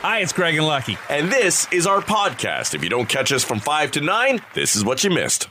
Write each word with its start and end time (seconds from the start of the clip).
Hi, 0.00 0.20
it's 0.20 0.32
Craig 0.32 0.54
and 0.56 0.64
Lucky. 0.64 0.96
And 1.10 1.30
this 1.30 1.66
is 1.72 1.86
our 1.86 2.00
podcast. 2.00 2.74
If 2.74 2.84
you 2.84 2.88
don't 2.88 3.08
catch 3.08 3.32
us 3.32 3.42
from 3.42 3.58
5 3.58 3.90
to 3.92 4.00
9, 4.00 4.38
this 4.54 4.76
is 4.76 4.84
what 4.84 5.02
you 5.02 5.10
missed. 5.10 5.48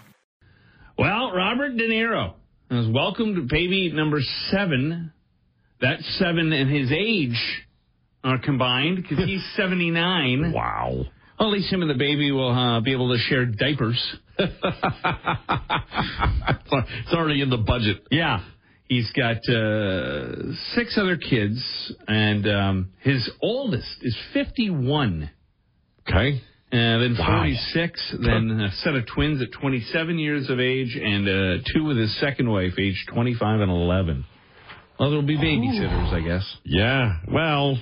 Well, 0.97 1.33
Robert 1.33 1.75
De 1.75 1.87
Niro 1.87 2.33
has 2.71 2.87
welcomed 2.87 3.49
baby 3.49 3.91
number 3.91 4.21
seven. 4.49 5.11
That 5.81 5.99
seven 6.17 6.53
and 6.53 6.71
his 6.73 6.93
age 6.93 7.37
are 8.23 8.37
combined 8.39 9.03
because 9.03 9.17
he's 9.25 9.43
79. 9.57 10.53
Wow. 10.53 11.05
Well, 11.39 11.49
at 11.49 11.53
least 11.53 11.71
him 11.71 11.81
and 11.81 11.91
the 11.91 11.95
baby 11.95 12.31
will 12.31 12.51
uh, 12.51 12.79
be 12.79 12.93
able 12.93 13.13
to 13.15 13.19
share 13.19 13.45
diapers. 13.45 14.01
it's 14.39 14.53
already 17.13 17.41
in 17.41 17.49
the 17.49 17.57
budget. 17.57 18.07
Yeah. 18.09 18.39
He's 18.89 19.11
got 19.11 19.37
uh, 19.53 20.53
six 20.75 20.97
other 20.97 21.17
kids, 21.17 21.61
and 22.07 22.47
um, 22.47 22.91
his 23.01 23.29
oldest 23.41 23.97
is 24.01 24.15
51. 24.33 25.29
Okay. 26.07 26.41
And 26.71 27.01
then 27.01 27.15
Wow. 27.19 27.39
46, 27.43 28.15
then 28.25 28.59
a 28.61 28.71
set 28.83 28.95
of 28.95 29.05
twins 29.07 29.41
at 29.41 29.51
27 29.59 30.19
years 30.19 30.49
of 30.49 30.59
age, 30.59 30.95
and 31.01 31.27
uh, 31.27 31.63
two 31.73 31.83
with 31.85 31.97
his 31.97 32.17
second 32.19 32.49
wife, 32.49 32.73
aged 32.79 33.07
25 33.13 33.61
and 33.61 33.71
11. 33.71 34.25
Well, 34.99 35.09
there'll 35.09 35.25
be 35.25 35.37
babysitters, 35.37 36.11
I 36.13 36.21
guess. 36.21 36.43
Yeah. 36.65 37.17
Well, 37.31 37.77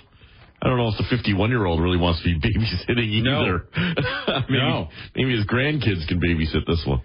I 0.62 0.68
don't 0.68 0.78
know 0.78 0.90
if 0.90 0.98
the 0.98 1.16
51 1.16 1.50
year 1.50 1.66
old 1.66 1.82
really 1.82 1.98
wants 1.98 2.22
to 2.24 2.26
be 2.26 2.40
babysitting 2.40 3.24
No. 3.24 3.42
either. 3.42 3.66
maybe, 4.50 4.60
No. 4.62 4.90
maybe 5.16 5.36
his 5.38 5.46
grandkids 5.46 6.08
can 6.08 6.20
babysit 6.20 6.66
this 6.68 6.84
one. 6.86 7.02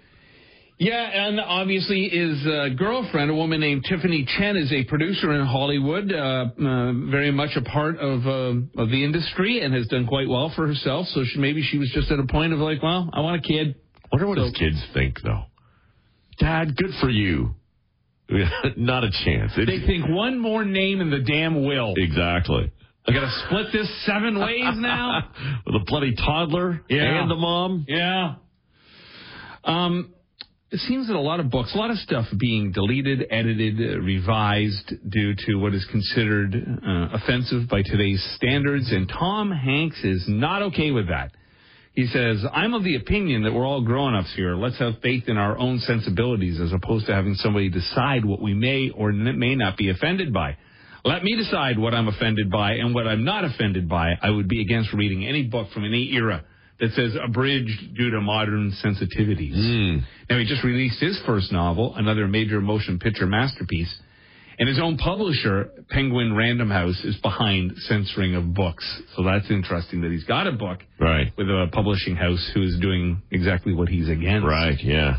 Yeah, 0.83 1.27
and 1.27 1.39
obviously 1.39 2.09
his 2.09 2.43
uh, 2.47 2.69
girlfriend, 2.75 3.29
a 3.29 3.35
woman 3.35 3.59
named 3.59 3.85
Tiffany 3.87 4.25
Chen, 4.35 4.57
is 4.57 4.71
a 4.73 4.83
producer 4.85 5.31
in 5.31 5.45
Hollywood, 5.45 6.11
uh, 6.11 6.45
uh, 6.57 6.93
very 7.11 7.29
much 7.29 7.51
a 7.55 7.61
part 7.61 7.99
of 7.99 8.25
uh, 8.25 8.81
of 8.81 8.89
the 8.89 9.03
industry, 9.03 9.61
and 9.61 9.75
has 9.75 9.85
done 9.89 10.07
quite 10.07 10.27
well 10.27 10.51
for 10.55 10.65
herself. 10.65 11.05
So 11.09 11.23
she, 11.23 11.37
maybe 11.37 11.61
she 11.61 11.77
was 11.77 11.91
just 11.93 12.09
at 12.09 12.17
a 12.17 12.25
point 12.25 12.51
of 12.53 12.57
like, 12.59 12.81
well, 12.81 13.07
I 13.13 13.19
want 13.19 13.45
a 13.45 13.47
kid. 13.47 13.75
Wonder 14.11 14.25
what 14.27 14.39
his 14.39 14.53
kids 14.53 14.83
think 14.91 15.21
though. 15.23 15.43
Dad, 16.39 16.75
good 16.75 16.89
for 16.99 17.11
you. 17.11 17.53
Not 18.75 19.03
a 19.03 19.11
chance. 19.23 19.51
It's- 19.59 19.67
They 19.67 19.85
think 19.85 20.05
one 20.09 20.39
more 20.39 20.65
name 20.65 20.99
in 20.99 21.11
the 21.11 21.19
damn 21.19 21.63
will. 21.63 21.93
exactly. 21.95 22.71
I 23.07 23.11
got 23.13 23.21
to 23.21 23.43
split 23.45 23.67
this 23.71 23.87
seven 24.07 24.39
ways 24.39 24.73
now. 24.77 25.29
With 25.67 25.75
a 25.75 25.83
bloody 25.85 26.15
toddler 26.15 26.81
Yeah. 26.89 27.21
and 27.21 27.29
the 27.29 27.35
mom. 27.35 27.85
Yeah. 27.87 28.35
Um, 29.63 30.13
it 30.71 30.79
seems 30.79 31.07
that 31.07 31.17
a 31.17 31.19
lot 31.19 31.41
of 31.41 31.49
books, 31.49 31.75
a 31.75 31.77
lot 31.77 31.91
of 31.91 31.97
stuff 31.97 32.25
being 32.39 32.71
deleted, 32.71 33.25
edited, 33.29 33.77
revised 34.01 34.93
due 35.09 35.35
to 35.45 35.55
what 35.55 35.73
is 35.73 35.85
considered 35.91 36.55
uh, 36.55 37.09
offensive 37.11 37.67
by 37.67 37.81
today's 37.81 38.23
standards, 38.37 38.89
and 38.89 39.09
Tom 39.09 39.51
Hanks 39.51 40.01
is 40.01 40.23
not 40.29 40.61
okay 40.61 40.91
with 40.91 41.09
that. 41.09 41.31
He 41.93 42.07
says, 42.07 42.45
I'm 42.53 42.73
of 42.73 42.85
the 42.85 42.95
opinion 42.95 43.43
that 43.43 43.51
we're 43.51 43.65
all 43.65 43.83
grown 43.83 44.15
ups 44.15 44.31
here. 44.33 44.55
Let's 44.55 44.79
have 44.79 44.93
faith 45.03 45.25
in 45.27 45.35
our 45.35 45.57
own 45.57 45.79
sensibilities 45.79 46.61
as 46.61 46.71
opposed 46.71 47.05
to 47.07 47.13
having 47.13 47.35
somebody 47.35 47.69
decide 47.69 48.23
what 48.23 48.41
we 48.41 48.53
may 48.53 48.91
or 48.91 49.11
may 49.11 49.55
not 49.55 49.75
be 49.75 49.89
offended 49.89 50.31
by. 50.31 50.55
Let 51.03 51.21
me 51.21 51.35
decide 51.35 51.79
what 51.79 51.93
I'm 51.93 52.07
offended 52.07 52.49
by 52.49 52.75
and 52.75 52.95
what 52.95 53.07
I'm 53.07 53.25
not 53.25 53.43
offended 53.43 53.89
by. 53.89 54.13
I 54.21 54.29
would 54.29 54.47
be 54.47 54.61
against 54.61 54.93
reading 54.93 55.27
any 55.27 55.43
book 55.43 55.71
from 55.73 55.83
any 55.83 56.13
era 56.13 56.45
that 56.81 56.91
says 56.93 57.15
abridged 57.23 57.95
due 57.95 58.09
to 58.09 58.19
modern 58.19 58.71
sensitivities. 58.83 59.55
Now, 60.29 60.37
he 60.37 60.45
just 60.45 60.63
released 60.63 60.99
his 60.99 61.21
first 61.25 61.51
novel, 61.51 61.93
another 61.95 62.27
major 62.27 62.59
motion 62.59 62.99
picture 62.99 63.27
masterpiece, 63.27 63.93
and 64.59 64.67
his 64.67 64.79
own 64.79 64.97
publisher, 64.97 65.71
Penguin 65.89 66.35
Random 66.35 66.69
House, 66.69 67.03
is 67.03 67.15
behind 67.17 67.71
censoring 67.77 68.35
of 68.35 68.53
books. 68.53 68.83
So 69.15 69.23
that's 69.23 69.49
interesting 69.49 70.01
that 70.01 70.11
he's 70.11 70.23
got 70.25 70.45
a 70.47 70.51
book 70.51 70.79
Right. 70.99 71.31
with 71.37 71.47
a 71.47 71.69
publishing 71.71 72.15
house 72.15 72.51
who 72.53 72.61
is 72.63 72.77
doing 72.81 73.21
exactly 73.31 73.73
what 73.73 73.87
he's 73.87 74.09
against. 74.09 74.45
Right. 74.45 74.77
Yeah. 74.83 75.17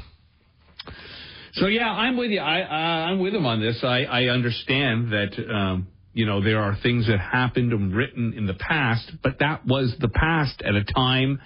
So 1.55 1.67
yeah, 1.67 1.91
I'm 1.91 2.17
with 2.17 2.31
you. 2.31 2.41
I, 2.41 2.63
uh, 2.63 3.11
I'm 3.11 3.19
with 3.21 3.35
him 3.35 3.45
on 3.47 3.61
this. 3.61 3.81
I, 3.85 4.05
I 4.05 4.25
understand 4.27 5.13
that 5.13 5.33
um, 5.53 5.87
you 6.13 6.27
know 6.27 6.43
there 6.43 6.61
are 6.61 6.77
things 6.83 7.07
that 7.07 7.19
happened 7.19 7.73
and 7.73 7.95
written 7.95 8.35
in 8.37 8.47
the 8.47 8.55
past, 8.55 9.11
but 9.23 9.39
that 9.41 9.67
was 9.67 9.95
the 10.01 10.09
past 10.09 10.63
at 10.63 10.75
a 10.75 10.85
time 10.85 11.41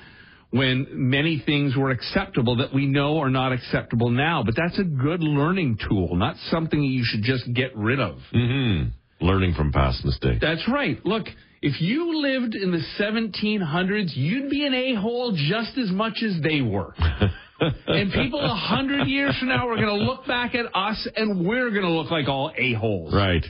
when 0.51 0.87
many 0.91 1.43
things 1.45 1.77
were 1.77 1.91
acceptable 1.91 2.57
that 2.57 2.73
we 2.73 2.87
know 2.87 3.19
are 3.19 3.31
not 3.31 3.53
acceptable 3.53 4.11
now. 4.11 4.43
But 4.45 4.55
that's 4.57 4.79
a 4.79 4.85
good 4.85 5.23
learning 5.23 5.79
tool, 5.89 6.17
not 6.17 6.37
something 6.51 6.83
you 6.83 7.05
should 7.05 7.23
just 7.23 7.53
get 7.53 7.77
rid 7.77 8.01
of. 8.01 8.19
Mm-hmm. 8.35 9.25
Learning 9.25 9.55
from 9.55 9.73
past 9.73 10.05
mistakes. 10.05 10.39
That's 10.41 10.69
right. 10.69 11.05
Look, 11.05 11.27
if 11.63 11.81
you 11.81 12.21
lived 12.21 12.55
in 12.55 12.71
the 12.71 12.83
1700s, 13.01 14.11
you'd 14.15 14.51
be 14.51 14.67
an 14.67 14.75
a-hole 14.75 15.33
just 15.33 15.79
as 15.79 15.91
much 15.91 16.23
as 16.23 16.41
they 16.43 16.61
were. 16.61 16.95
and 17.87 18.13
people 18.13 18.41
a 18.41 18.55
hundred 18.55 19.09
years 19.09 19.35
from 19.39 19.49
now 19.49 19.67
are 19.67 19.77
going 19.77 19.87
to 19.87 20.05
look 20.05 20.27
back 20.27 20.55
at 20.55 20.67
us, 20.75 21.09
and 21.17 21.47
we're 21.47 21.71
going 21.71 21.85
to 21.85 21.91
look 21.91 22.11
like 22.11 22.29
all 22.29 22.53
a-holes. 22.57 23.15
Right. 23.15 23.45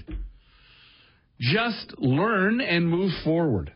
Just 1.40 1.94
learn 1.98 2.60
and 2.60 2.88
move 2.88 3.12
forward. 3.24 3.72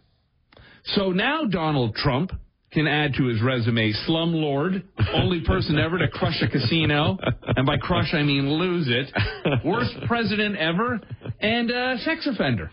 So 0.84 1.10
now 1.10 1.44
Donald 1.44 1.94
Trump 1.94 2.32
can 2.72 2.87
add 2.87 3.15
to 3.15 3.26
his 3.26 3.43
resume 3.43 3.93
slumlord, 4.09 4.82
only 5.12 5.41
person 5.41 5.78
ever 5.78 5.98
to 5.98 6.09
crush 6.09 6.41
a 6.41 6.48
casino, 6.48 7.19
and 7.56 7.66
by 7.66 7.76
crush 7.76 8.15
I 8.15 8.22
mean 8.22 8.48
lose 8.48 8.88
it, 8.88 9.12
worst 9.65 9.94
president 10.06 10.56
ever, 10.56 11.00
and 11.41 11.71
a 11.71 11.98
sex 11.98 12.26
offender. 12.26 12.71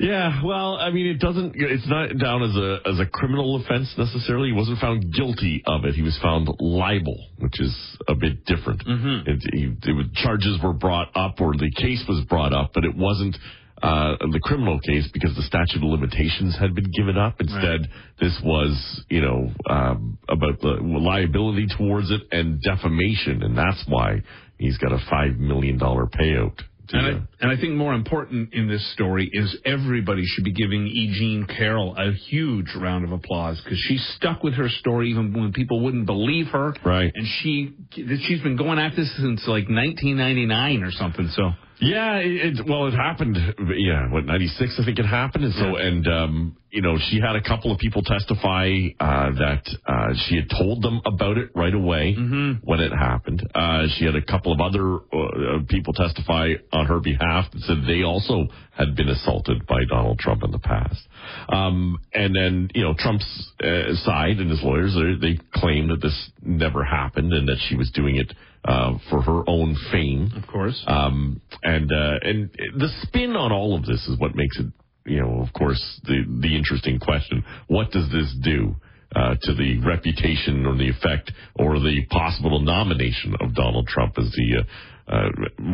Yeah, 0.00 0.42
well, 0.44 0.76
I 0.76 0.90
mean, 0.90 1.06
it 1.08 1.18
doesn't. 1.18 1.54
It's 1.56 1.88
not 1.88 2.16
down 2.18 2.44
as 2.44 2.54
a 2.54 2.78
as 2.88 3.00
a 3.00 3.06
criminal 3.06 3.56
offense 3.56 3.92
necessarily. 3.98 4.50
He 4.50 4.54
wasn't 4.54 4.78
found 4.78 5.12
guilty 5.12 5.60
of 5.66 5.84
it. 5.84 5.96
He 5.96 6.02
was 6.02 6.16
found 6.22 6.48
liable, 6.60 7.18
which 7.38 7.60
is 7.60 7.76
a 8.06 8.14
bit 8.14 8.44
different. 8.44 8.86
Mm-hmm. 8.86 9.28
It, 9.28 9.78
it 9.82 9.92
was, 9.92 10.06
charges 10.14 10.56
were 10.62 10.72
brought 10.72 11.08
up, 11.16 11.40
or 11.40 11.52
the 11.52 11.72
case 11.76 12.04
was 12.08 12.24
brought 12.28 12.52
up, 12.52 12.70
but 12.74 12.84
it 12.84 12.96
wasn't 12.96 13.36
uh, 13.82 14.16
the 14.32 14.40
criminal 14.42 14.80
case 14.80 15.08
because 15.12 15.34
the 15.36 15.42
statute 15.42 15.76
of 15.76 15.82
limitations 15.82 16.56
had 16.58 16.74
been 16.74 16.90
given 16.90 17.16
up. 17.16 17.36
Instead, 17.40 17.88
this 18.20 18.38
was, 18.44 19.04
you 19.08 19.20
know, 19.20 19.50
um, 19.70 20.18
about 20.28 20.60
the 20.60 20.78
liability 20.82 21.66
towards 21.76 22.10
it 22.10 22.22
and 22.32 22.60
defamation, 22.62 23.42
and 23.42 23.56
that's 23.56 23.84
why 23.88 24.22
he's 24.58 24.78
got 24.78 24.92
a 24.92 24.98
five 25.10 25.36
million 25.36 25.78
dollar 25.78 26.06
payout. 26.06 26.60
And 26.90 27.06
I, 27.06 27.10
and 27.42 27.52
I 27.52 27.60
think 27.60 27.74
more 27.74 27.92
important 27.92 28.54
in 28.54 28.66
this 28.66 28.92
story 28.94 29.28
is 29.30 29.58
everybody 29.64 30.22
should 30.24 30.44
be 30.44 30.52
giving 30.52 30.86
E. 30.86 31.14
Jean 31.18 31.46
Carroll 31.46 31.94
a 31.98 32.12
huge 32.12 32.74
round 32.74 33.04
of 33.04 33.12
applause 33.12 33.60
because 33.62 33.78
she 33.78 33.98
stuck 34.16 34.42
with 34.42 34.54
her 34.54 34.70
story 34.70 35.10
even 35.10 35.34
when 35.34 35.52
people 35.52 35.80
wouldn't 35.84 36.06
believe 36.06 36.46
her. 36.46 36.74
Right. 36.84 37.12
And 37.14 37.26
she 37.42 37.74
she's 37.92 38.40
been 38.42 38.56
going 38.56 38.78
at 38.78 38.96
this 38.96 39.14
since 39.16 39.42
like 39.46 39.68
1999 39.68 40.82
or 40.82 40.90
something. 40.90 41.28
So 41.34 41.50
Yeah, 41.80 42.16
it, 42.16 42.58
it 42.58 42.66
well, 42.68 42.86
it 42.86 42.94
happened. 42.94 43.36
Yeah, 43.76 44.10
what 44.10 44.24
ninety 44.24 44.48
six? 44.48 44.78
I 44.80 44.84
think 44.84 44.98
it 44.98 45.06
happened, 45.06 45.44
and 45.44 45.54
so 45.54 45.76
and 45.76 46.06
um, 46.08 46.56
you 46.70 46.82
know, 46.82 46.98
she 47.08 47.20
had 47.20 47.34
a 47.34 47.42
couple 47.42 47.72
of 47.72 47.78
people 47.78 48.02
testify 48.02 48.68
uh, 49.00 49.30
that 49.38 49.62
uh, 49.86 50.14
she 50.26 50.36
had 50.36 50.50
told 50.50 50.82
them 50.82 51.00
about 51.06 51.38
it 51.38 51.50
right 51.54 51.72
away 51.72 52.14
when 52.62 52.80
it 52.80 52.92
happened. 52.92 53.48
Uh, 53.54 53.84
she 53.96 54.04
had 54.04 54.14
a 54.14 54.22
couple 54.22 54.52
of 54.52 54.60
other 54.60 54.96
uh, 54.96 55.60
people 55.68 55.92
testify 55.94 56.52
on 56.72 56.86
her 56.86 57.00
behalf 57.00 57.50
that 57.52 57.60
said 57.62 57.78
they 57.86 58.02
also 58.02 58.46
had 58.70 58.94
been 58.96 59.08
assaulted 59.08 59.66
by 59.66 59.80
Donald 59.88 60.18
Trump 60.18 60.42
in 60.44 60.50
the 60.50 60.58
past. 60.58 61.00
Um, 61.48 61.98
and 62.12 62.34
then 62.34 62.68
you 62.74 62.82
know, 62.82 62.94
Trump's 62.98 63.52
uh, 63.62 63.94
side 64.04 64.38
and 64.38 64.50
his 64.50 64.62
lawyers 64.62 64.94
they, 64.94 65.34
they 65.34 65.40
claim 65.54 65.88
that 65.88 66.02
this 66.02 66.30
never 66.42 66.84
happened 66.84 67.32
and 67.32 67.48
that 67.48 67.58
she 67.68 67.76
was 67.76 67.90
doing 67.94 68.16
it 68.16 68.32
uh, 68.64 68.98
for 69.10 69.22
her 69.22 69.42
own 69.48 69.76
fame. 69.92 70.30
of 70.36 70.46
course. 70.46 70.82
Um, 70.86 71.40
and 71.62 71.90
uh, 71.90 72.18
and 72.22 72.50
the 72.76 72.88
spin 73.02 73.36
on 73.36 73.52
all 73.52 73.76
of 73.76 73.84
this 73.86 74.06
is 74.08 74.18
what 74.18 74.34
makes 74.34 74.58
it, 74.58 74.66
you 75.06 75.20
know, 75.20 75.40
of 75.42 75.52
course, 75.52 75.82
the 76.04 76.24
the 76.40 76.56
interesting 76.56 76.98
question: 76.98 77.44
What 77.68 77.90
does 77.90 78.10
this 78.10 78.34
do 78.42 78.76
uh, 79.16 79.36
to 79.42 79.54
the 79.54 79.78
reputation 79.86 80.66
or 80.66 80.76
the 80.76 80.88
effect 80.90 81.32
or 81.54 81.78
the 81.78 82.04
possible 82.10 82.60
nomination 82.60 83.34
of 83.40 83.54
Donald 83.54 83.86
Trump 83.86 84.14
as 84.18 84.30
the 84.32 84.58
uh, 84.58 85.14
uh, 85.14 85.28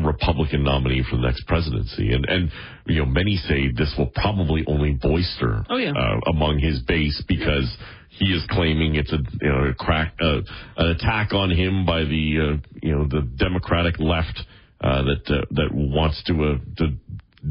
Republican 0.06 0.62
nominee 0.62 1.02
for 1.10 1.16
the 1.16 1.22
next 1.22 1.46
presidency? 1.46 2.12
And 2.12 2.24
and 2.26 2.50
you 2.86 3.00
know, 3.00 3.06
many 3.06 3.36
say 3.36 3.72
this 3.76 3.92
will 3.98 4.12
probably 4.14 4.62
only 4.68 4.92
boister 4.92 5.64
Oh, 5.68 5.76
yeah. 5.78 5.90
uh, 5.92 6.30
among 6.30 6.58
his 6.60 6.80
base 6.82 7.22
because 7.26 7.76
he 8.18 8.26
is 8.26 8.44
claiming 8.50 8.94
it's 8.96 9.12
a 9.12 9.18
you 9.40 9.48
know 9.48 9.64
a 9.70 9.74
crack 9.74 10.14
uh, 10.20 10.38
an 10.76 10.90
attack 10.90 11.32
on 11.32 11.50
him 11.50 11.84
by 11.86 12.00
the 12.04 12.38
uh, 12.60 12.68
you 12.82 12.92
know 12.96 13.06
the 13.08 13.22
Democratic 13.36 13.98
left 13.98 14.40
uh, 14.80 15.02
that 15.02 15.22
uh, 15.28 15.44
that 15.52 15.68
wants 15.72 16.22
to 16.24 16.32
uh, 16.44 16.58
to 16.78 16.88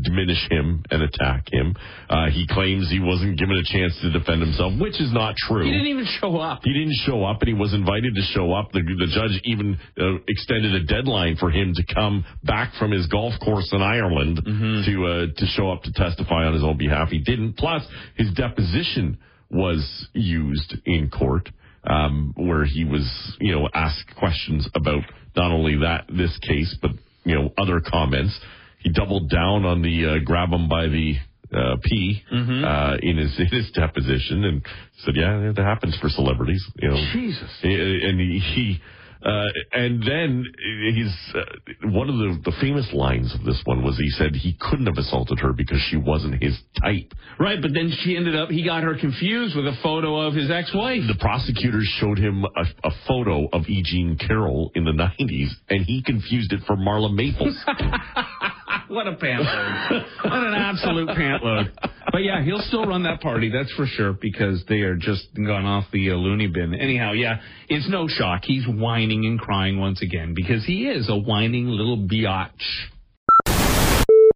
diminish 0.02 0.50
him 0.50 0.84
and 0.90 1.04
attack 1.04 1.46
him. 1.54 1.76
Uh, 2.10 2.26
he 2.32 2.48
claims 2.50 2.90
he 2.90 3.00
wasn't 3.00 3.38
given 3.38 3.56
a 3.58 3.64
chance 3.64 3.94
to 4.02 4.10
defend 4.10 4.42
himself, 4.42 4.74
which 4.82 5.00
is 5.00 5.14
not 5.14 5.36
true. 5.38 5.64
He 5.66 5.72
didn't 5.72 5.86
even 5.86 6.08
show 6.20 6.38
up. 6.38 6.62
He 6.64 6.74
didn't 6.74 6.96
show 7.06 7.24
up, 7.24 7.42
and 7.42 7.48
he 7.48 7.54
was 7.54 7.76
invited 7.76 8.16
to 8.16 8.22
show 8.34 8.54
up. 8.54 8.72
The, 8.72 8.82
the 8.82 9.06
judge 9.14 9.40
even 9.44 9.78
uh, 10.00 10.18
extended 10.28 10.74
a 10.74 10.84
deadline 10.84 11.36
for 11.36 11.52
him 11.52 11.74
to 11.76 11.84
come 11.94 12.26
back 12.44 12.74
from 12.80 12.90
his 12.90 13.06
golf 13.06 13.34
course 13.44 13.70
in 13.72 13.82
Ireland 13.84 14.42
Mm-hmm. 14.44 14.92
to 14.92 15.06
uh, 15.06 15.26
to 15.38 15.46
show 15.46 15.70
up 15.72 15.84
to 15.84 15.92
testify 15.94 16.46
on 16.46 16.54
his 16.54 16.64
own 16.64 16.78
behalf. 16.78 17.10
He 17.10 17.20
didn't. 17.20 17.54
Plus, 17.58 17.84
his 18.16 18.34
deposition 18.34 19.20
was 19.54 20.08
used 20.14 20.76
in 20.86 21.10
court, 21.10 21.50
um, 21.86 22.34
where 22.36 22.66
he 22.66 22.84
was, 22.86 23.38
you 23.40 23.54
know, 23.54 23.70
asked 23.74 24.16
questions 24.18 24.68
about 24.76 25.04
not 25.36 25.52
only 25.52 25.78
that 25.78 26.06
this 26.08 26.38
case, 26.48 26.76
but 26.82 26.92
you 27.24 27.36
know, 27.36 27.52
other 27.58 27.80
comments. 27.86 28.38
He 28.80 28.92
doubled 28.92 29.30
down 29.30 29.66
on 29.66 29.82
the 29.82 30.06
uh, 30.06 30.24
grab 30.26 30.50
him 30.52 30.68
by 30.68 30.88
the 30.88 31.16
uh, 31.56 31.76
pee 31.84 32.22
Mm-hmm. 32.34 32.66
uh, 32.66 32.96
in 33.02 33.18
his 33.18 33.34
in 33.40 33.48
his 33.48 33.72
deposition 33.72 34.44
and 34.44 34.62
said, 35.06 35.14
"Yeah, 35.16 35.52
that 35.56 35.64
happens 35.64 35.98
for 36.02 36.10
celebrities." 36.10 36.64
You 36.82 36.90
know, 36.90 36.98
Jesus. 37.14 37.50
and 37.64 38.20
he, 38.20 38.40
he 38.40 38.80
uh, 39.24 39.46
and 39.72 40.04
then 40.04 40.46
he's 40.94 41.36
uh, 41.36 41.90
one 41.90 42.10
of 42.10 42.18
the 42.18 42.52
the 42.52 42.58
famous 42.60 42.88
lines 42.94 43.34
of 43.34 43.44
this 43.46 43.62
one 43.66 43.84
was 43.84 43.98
he 43.98 44.10
said 44.10 44.36
he 44.36 44.58
couldn't 44.60 44.86
have 44.88 44.98
assaulted 44.98 45.40
her 45.40 45.54
because 45.54 45.80
she 45.90 45.98
wasn't 45.98 46.42
his 46.42 46.58
type. 46.82 47.14
Right, 47.40 47.62
but 47.62 47.74
then 47.74 47.92
she 48.02 48.16
ended 48.16 48.36
up, 48.36 48.50
he 48.50 48.64
got 48.64 48.84
her 48.84 48.96
confused 49.00 49.56
with 49.56 49.66
a 49.66 49.78
photo 49.82 50.20
of 50.20 50.34
his 50.34 50.52
ex-wife. 50.52 51.02
The 51.08 51.18
prosecutors 51.20 51.88
showed 52.00 52.20
him 52.20 52.46
a, 52.46 52.88
a 52.88 52.92
photo 53.08 53.48
of 53.52 53.68
E. 53.68 53.82
Jean 53.84 54.18
Carroll 54.18 54.72
in 54.76 54.84
the 54.84 54.92
90s, 54.92 55.50
and 55.70 55.86
he 55.86 56.04
confused 56.04 56.52
it 56.52 56.62
for 56.68 56.76
Marla 56.76 57.14
Maples. 57.14 57.58
What 58.90 59.08
a 59.08 59.16
pantload. 59.16 60.06
what 60.24 60.44
an 60.44 60.54
absolute 60.54 61.10
pantload. 61.10 61.72
But 62.12 62.24
yeah, 62.24 62.44
he'll 62.44 62.62
still 62.68 62.86
run 62.86 63.04
that 63.04 63.22
party, 63.22 63.50
that's 63.50 63.72
for 63.74 63.86
sure, 63.86 64.14
because 64.14 64.64
they 64.68 64.82
are 64.82 64.96
just 64.96 65.28
gone 65.36 65.66
off 65.66 65.86
the 65.92 66.12
uh, 66.12 66.16
loony 66.16 66.48
bin. 66.48 66.74
Anyhow, 66.74 67.14
yeah, 67.14 67.40
it's 67.70 67.90
no 67.90 68.08
shock. 68.08 68.42
He's 68.44 68.66
whining 68.68 69.26
and 69.26 69.40
crying 69.40 69.80
once 69.80 70.02
again 70.02 70.34
because 70.36 70.66
he 70.66 70.88
is 70.88 71.10
a 71.10 71.18
whining 71.18 71.68
little 71.68 71.98
biatch. 71.98 72.52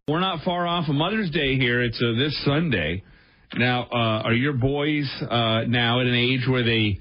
We're 0.08 0.20
not 0.20 0.42
far 0.44 0.66
off 0.66 0.88
of 0.88 0.94
Mother's 0.94 1.30
Day 1.30 1.56
here. 1.56 1.82
It's 1.82 2.02
uh, 2.02 2.18
this 2.18 2.42
Sunday. 2.44 3.04
Now, 3.54 3.84
uh, 3.92 4.22
are 4.24 4.32
your 4.32 4.54
boys 4.54 5.08
uh, 5.22 5.62
now 5.68 6.00
at 6.00 6.06
an 6.06 6.14
age 6.14 6.46
where 6.48 6.64
they 6.64 6.98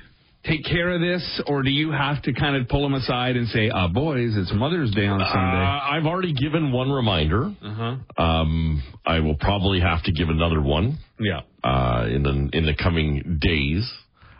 take 0.47 0.63
care 0.65 0.89
of 0.91 1.01
this, 1.01 1.41
or 1.47 1.61
do 1.63 1.69
you 1.69 1.91
have 1.91 2.21
to 2.23 2.33
kind 2.33 2.55
of 2.55 2.67
pull 2.69 2.81
them 2.83 2.93
aside 2.93 3.35
and 3.35 3.47
say, 3.49 3.69
uh, 3.69 3.87
boys, 3.87 4.35
it's 4.35 4.51
Mother's 4.53 4.91
Day 4.91 5.07
on 5.07 5.21
Uh, 5.21 5.25
Sunday? 5.25 5.65
I've 5.97 6.05
already 6.05 6.33
given 6.33 6.71
one 6.71 6.89
reminder. 6.91 7.51
Uh-huh. 7.61 7.95
Um, 8.23 8.81
I 9.05 9.19
will 9.19 9.35
probably 9.35 9.79
have 9.79 10.03
to 10.03 10.11
give 10.11 10.29
another 10.29 10.61
one 10.61 10.97
Yeah. 11.19 11.41
uh, 11.63 12.07
in 12.09 12.23
the 12.23 12.49
in 12.57 12.65
the 12.65 12.73
coming 12.75 13.37
days. 13.41 13.91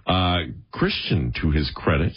Uh, 0.05 0.43
Christian, 0.71 1.33
to 1.41 1.51
his 1.51 1.69
credit, 1.75 2.13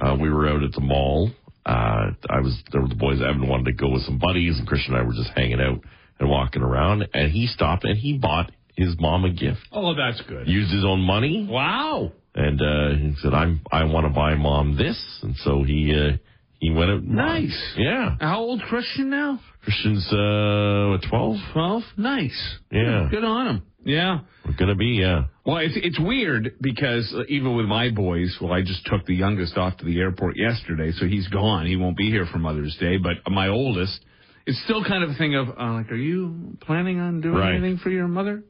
uh, 0.00 0.16
we 0.18 0.30
were 0.30 0.48
out 0.48 0.62
at 0.62 0.72
the 0.72 0.80
mall. 0.80 1.30
Uh, 1.66 2.10
I 2.30 2.40
was 2.40 2.62
there 2.72 2.80
were 2.82 2.88
the 2.88 2.94
boys. 2.94 3.20
Evan 3.22 3.48
wanted 3.48 3.66
to 3.66 3.72
go 3.72 3.88
with 3.90 4.02
some 4.02 4.18
buddies, 4.18 4.58
and 4.58 4.66
Christian 4.66 4.94
and 4.94 5.02
I 5.02 5.06
were 5.06 5.12
just 5.14 5.30
hanging 5.36 5.60
out 5.60 5.80
and 6.20 6.28
walking 6.30 6.62
around. 6.62 7.06
And 7.14 7.30
he 7.32 7.46
stopped 7.46 7.84
and 7.84 7.96
he 7.98 8.18
bought 8.18 8.50
his 8.76 8.98
mom 8.98 9.24
a 9.24 9.30
gift. 9.30 9.60
Oh, 9.72 9.94
that's 9.94 10.20
good. 10.22 10.48
Used 10.48 10.72
his 10.72 10.84
own 10.84 11.00
money, 11.00 11.46
Wow. 11.48 12.12
And 12.34 12.60
uh, 12.60 12.96
he 12.98 13.14
said, 13.22 13.34
"I'm 13.34 13.60
I 13.70 13.84
want 13.84 14.06
to 14.06 14.12
buy 14.12 14.34
mom 14.34 14.76
this." 14.76 15.00
And 15.22 15.34
so 15.36 15.62
he 15.62 15.94
uh, 15.94 16.16
he 16.60 16.70
went 16.70 16.90
out. 16.90 17.02
Nice. 17.04 17.74
Yeah. 17.76 18.16
How 18.20 18.38
old 18.40 18.62
Christian 18.62 19.10
now? 19.10 19.40
Christian's 19.62 20.06
uh, 20.12 20.88
what, 20.90 21.02
twelve. 21.08 21.36
12? 21.52 21.82
Nice. 21.96 22.56
Yeah. 22.70 23.08
Good 23.10 23.24
on 23.24 23.46
him. 23.48 23.62
Yeah. 23.84 24.20
We're 24.46 24.56
gonna 24.58 24.74
be 24.74 24.98
yeah. 25.00 25.24
Well, 25.46 25.58
it's 25.58 25.74
it's 25.76 25.98
weird 26.00 26.56
because 26.60 27.14
even 27.28 27.54
with 27.56 27.66
my 27.66 27.90
boys, 27.90 28.36
well, 28.40 28.52
I 28.52 28.62
just 28.62 28.84
took 28.86 29.04
the 29.06 29.14
youngest 29.14 29.56
off 29.58 29.76
to 29.78 29.84
the 29.84 29.98
airport 30.00 30.36
yesterday, 30.36 30.92
so 30.92 31.06
he's 31.06 31.28
gone. 31.28 31.66
He 31.66 31.76
won't 31.76 31.96
be 31.96 32.10
here 32.10 32.26
for 32.30 32.38
Mother's 32.38 32.76
Day. 32.80 32.96
But 32.96 33.30
my 33.30 33.48
oldest, 33.48 34.04
it's 34.46 34.62
still 34.64 34.82
kind 34.84 35.04
of 35.04 35.10
a 35.10 35.14
thing 35.14 35.34
of 35.34 35.48
uh, 35.48 35.72
like, 35.74 35.90
are 35.92 35.96
you 35.96 36.56
planning 36.62 36.98
on 36.98 37.20
doing 37.20 37.34
Right. 37.34 37.54
anything 37.56 37.78
for 37.78 37.90
your 37.90 38.08
mother? 38.08 38.42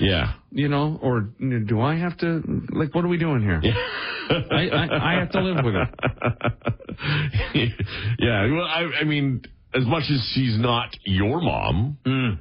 Yeah. 0.00 0.34
You 0.50 0.68
know, 0.68 0.98
or 1.02 1.20
do 1.20 1.80
I 1.80 1.96
have 1.96 2.16
to? 2.18 2.42
Like, 2.72 2.94
what 2.94 3.04
are 3.04 3.08
we 3.08 3.18
doing 3.18 3.42
here? 3.42 3.60
I, 4.50 4.68
I 4.68 5.12
I 5.12 5.18
have 5.20 5.30
to 5.32 5.40
live 5.40 5.64
with 5.64 5.74
it. 5.76 5.88
yeah. 8.18 8.50
Well, 8.52 8.64
I, 8.64 8.90
I 9.00 9.04
mean, 9.04 9.42
as 9.74 9.84
much 9.86 10.04
as 10.10 10.32
she's 10.34 10.58
not 10.58 10.88
your 11.04 11.40
mom, 11.40 11.98
Mm. 12.04 12.38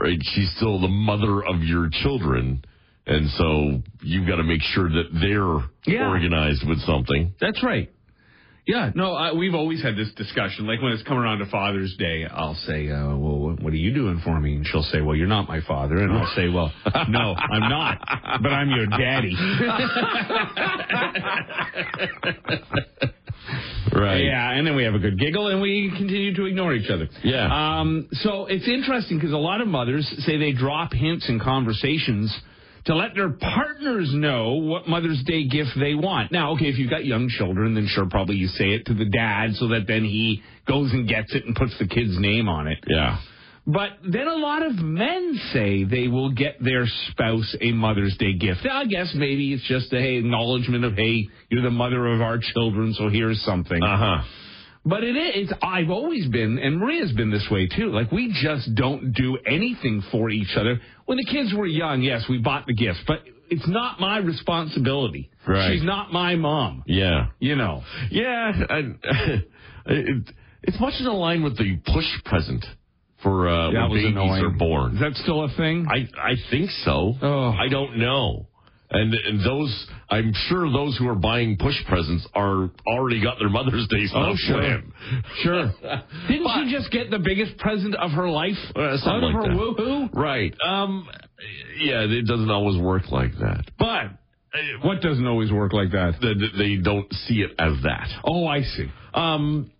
right? 0.00 0.18
She's 0.34 0.52
still 0.56 0.80
the 0.80 0.88
mother 0.88 1.44
of 1.44 1.62
your 1.62 1.88
children, 2.02 2.64
and 3.06 3.28
so 3.30 3.82
you've 4.02 4.26
got 4.26 4.36
to 4.36 4.44
make 4.44 4.62
sure 4.62 4.88
that 4.88 5.08
they're 5.12 5.94
Yeah. 5.94 6.08
organized 6.08 6.66
with 6.66 6.80
something. 6.80 7.34
That's 7.40 7.62
right. 7.62 7.90
Yeah, 8.66 8.90
no, 8.96 9.14
I, 9.14 9.32
we've 9.32 9.54
always 9.54 9.80
had 9.80 9.94
this 9.96 10.10
discussion. 10.16 10.66
Like 10.66 10.82
when 10.82 10.90
it's 10.90 11.04
coming 11.04 11.22
around 11.22 11.38
to 11.38 11.46
Father's 11.46 11.94
Day, 11.98 12.26
I'll 12.28 12.56
say, 12.66 12.90
uh, 12.90 13.16
"Well, 13.16 13.38
what, 13.38 13.62
what 13.62 13.72
are 13.72 13.76
you 13.76 13.94
doing 13.94 14.20
for 14.24 14.40
me?" 14.40 14.56
And 14.56 14.66
she'll 14.66 14.82
say, 14.82 15.00
"Well, 15.00 15.14
you're 15.14 15.28
not 15.28 15.46
my 15.46 15.60
father." 15.60 15.98
And 15.98 16.12
I'll 16.12 16.34
say, 16.34 16.48
"Well, 16.48 16.72
no, 17.08 17.36
I'm 17.36 17.70
not, 17.70 18.00
but 18.42 18.48
I'm 18.48 18.70
your 18.70 18.86
daddy." 18.86 19.36
Right. 23.92 24.24
yeah, 24.24 24.50
and 24.50 24.66
then 24.66 24.76
we 24.76 24.84
have 24.84 24.94
a 24.94 24.98
good 24.98 25.18
giggle, 25.18 25.48
and 25.48 25.62
we 25.62 25.92
continue 25.96 26.34
to 26.34 26.44
ignore 26.44 26.74
each 26.74 26.90
other. 26.90 27.08
Yeah. 27.22 27.78
Um, 27.80 28.08
so 28.12 28.46
it's 28.46 28.68
interesting 28.68 29.18
because 29.18 29.32
a 29.32 29.38
lot 29.38 29.60
of 29.60 29.68
mothers 29.68 30.06
say 30.26 30.36
they 30.36 30.52
drop 30.52 30.92
hints 30.92 31.28
in 31.28 31.40
conversations 31.40 32.36
to 32.86 32.94
let 32.94 33.14
their 33.14 33.30
partners 33.30 34.10
know 34.12 34.54
what 34.54 34.88
Mother's 34.88 35.22
Day 35.24 35.46
gift 35.48 35.70
they 35.78 35.94
want. 35.94 36.30
Now, 36.30 36.52
okay, 36.52 36.66
if 36.66 36.78
you've 36.78 36.90
got 36.90 37.04
young 37.04 37.28
children, 37.28 37.74
then 37.74 37.86
sure, 37.88 38.06
probably 38.08 38.36
you 38.36 38.46
say 38.48 38.70
it 38.70 38.86
to 38.86 38.94
the 38.94 39.04
dad 39.04 39.54
so 39.54 39.68
that 39.68 39.86
then 39.86 40.04
he 40.04 40.42
goes 40.66 40.92
and 40.92 41.08
gets 41.08 41.34
it 41.34 41.44
and 41.44 41.54
puts 41.54 41.76
the 41.78 41.86
kid's 41.86 42.18
name 42.18 42.48
on 42.48 42.68
it. 42.68 42.78
Yeah. 42.86 43.18
But 43.66 43.90
then 44.08 44.28
a 44.28 44.36
lot 44.36 44.64
of 44.64 44.76
men 44.76 45.40
say 45.52 45.82
they 45.82 46.06
will 46.06 46.30
get 46.30 46.62
their 46.62 46.84
spouse 47.10 47.56
a 47.60 47.72
Mother's 47.72 48.16
Day 48.16 48.34
gift. 48.34 48.60
Now, 48.64 48.80
I 48.82 48.84
guess 48.84 49.12
maybe 49.16 49.52
it's 49.52 49.66
just 49.66 49.92
a 49.92 50.00
hey, 50.00 50.16
acknowledgement 50.18 50.84
of, 50.84 50.94
hey, 50.94 51.26
you're 51.50 51.62
the 51.62 51.70
mother 51.70 52.06
of 52.06 52.20
our 52.20 52.38
children, 52.38 52.94
so 52.94 53.08
here's 53.08 53.42
something. 53.42 53.82
Uh 53.82 53.98
huh. 53.98 54.22
But 54.88 55.02
it 55.02 55.16
is. 55.16 55.52
I've 55.62 55.90
always 55.90 56.28
been, 56.28 56.58
and 56.60 56.78
Maria's 56.78 57.12
been 57.12 57.30
this 57.30 57.46
way 57.50 57.66
too. 57.66 57.90
Like 57.90 58.12
we 58.12 58.32
just 58.40 58.72
don't 58.76 59.12
do 59.12 59.36
anything 59.44 60.00
for 60.12 60.30
each 60.30 60.56
other. 60.56 60.80
When 61.06 61.18
the 61.18 61.24
kids 61.24 61.52
were 61.52 61.66
young, 61.66 62.02
yes, 62.02 62.22
we 62.28 62.38
bought 62.38 62.66
the 62.66 62.74
gifts, 62.74 63.00
but 63.06 63.18
it's 63.50 63.66
not 63.66 63.98
my 64.00 64.18
responsibility. 64.18 65.28
Right. 65.46 65.72
She's 65.74 65.82
not 65.84 66.12
my 66.12 66.36
mom. 66.36 66.84
Yeah. 66.86 67.26
You 67.40 67.56
know. 67.56 67.82
Yeah. 68.12 68.52
I, 68.70 68.78
it, 69.86 70.30
it's 70.62 70.80
much 70.80 70.94
in 71.00 71.06
line 71.06 71.42
with 71.42 71.56
the 71.58 71.78
push 71.92 72.06
present 72.24 72.64
for 73.22 73.48
uh, 73.48 73.72
That 73.72 73.88
when 73.90 73.90
babies 73.90 74.06
annoying. 74.12 74.44
are 74.44 74.50
born. 74.50 74.94
Is 74.94 75.00
that 75.00 75.14
still 75.22 75.42
a 75.44 75.48
thing? 75.56 75.86
I 75.90 76.06
I 76.20 76.34
think 76.50 76.70
so. 76.84 77.14
Oh. 77.20 77.50
I 77.50 77.68
don't 77.68 77.98
know. 77.98 78.46
And, 78.88 79.12
and 79.14 79.44
those, 79.44 79.86
I'm 80.10 80.32
sure 80.48 80.70
those 80.70 80.96
who 80.96 81.08
are 81.08 81.16
buying 81.16 81.56
push 81.58 81.74
presents 81.88 82.26
are 82.34 82.70
already 82.86 83.20
got 83.20 83.38
their 83.40 83.48
Mother's 83.48 83.86
Day 83.88 84.06
stuff 84.06 84.28
Oh, 84.32 84.36
sure. 84.36 84.58
planned. 84.60 84.92
Sure. 85.42 85.64
Didn't 86.28 86.44
But- 86.44 86.64
she 86.64 86.70
just 86.72 86.90
get 86.92 87.10
the 87.10 87.18
biggest 87.18 87.58
present 87.58 87.96
of 87.96 88.12
her 88.12 88.28
life 88.30 88.54
Uh, 88.76 88.96
something 88.98 89.08
out 89.08 89.16
of 89.16 89.22
like 89.22 89.34
her 89.34 89.48
that. 89.48 89.58
woohoo? 89.58 90.14
Right. 90.14 90.54
Um. 90.64 91.08
Yeah, 91.80 92.02
it 92.08 92.26
doesn't 92.26 92.50
always 92.50 92.80
work 92.80 93.10
like 93.10 93.32
that. 93.40 93.64
But 93.78 93.86
uh, 94.54 94.58
what 94.82 95.02
doesn't 95.02 95.26
always 95.26 95.50
work 95.52 95.72
like 95.72 95.90
that? 95.90 96.14
They, 96.22 96.58
they 96.76 96.76
don't 96.82 97.12
see 97.12 97.40
it 97.42 97.50
as 97.58 97.74
that. 97.82 98.08
Oh, 98.24 98.46
I 98.46 98.62
see. 98.62 98.86
Um. 99.14 99.70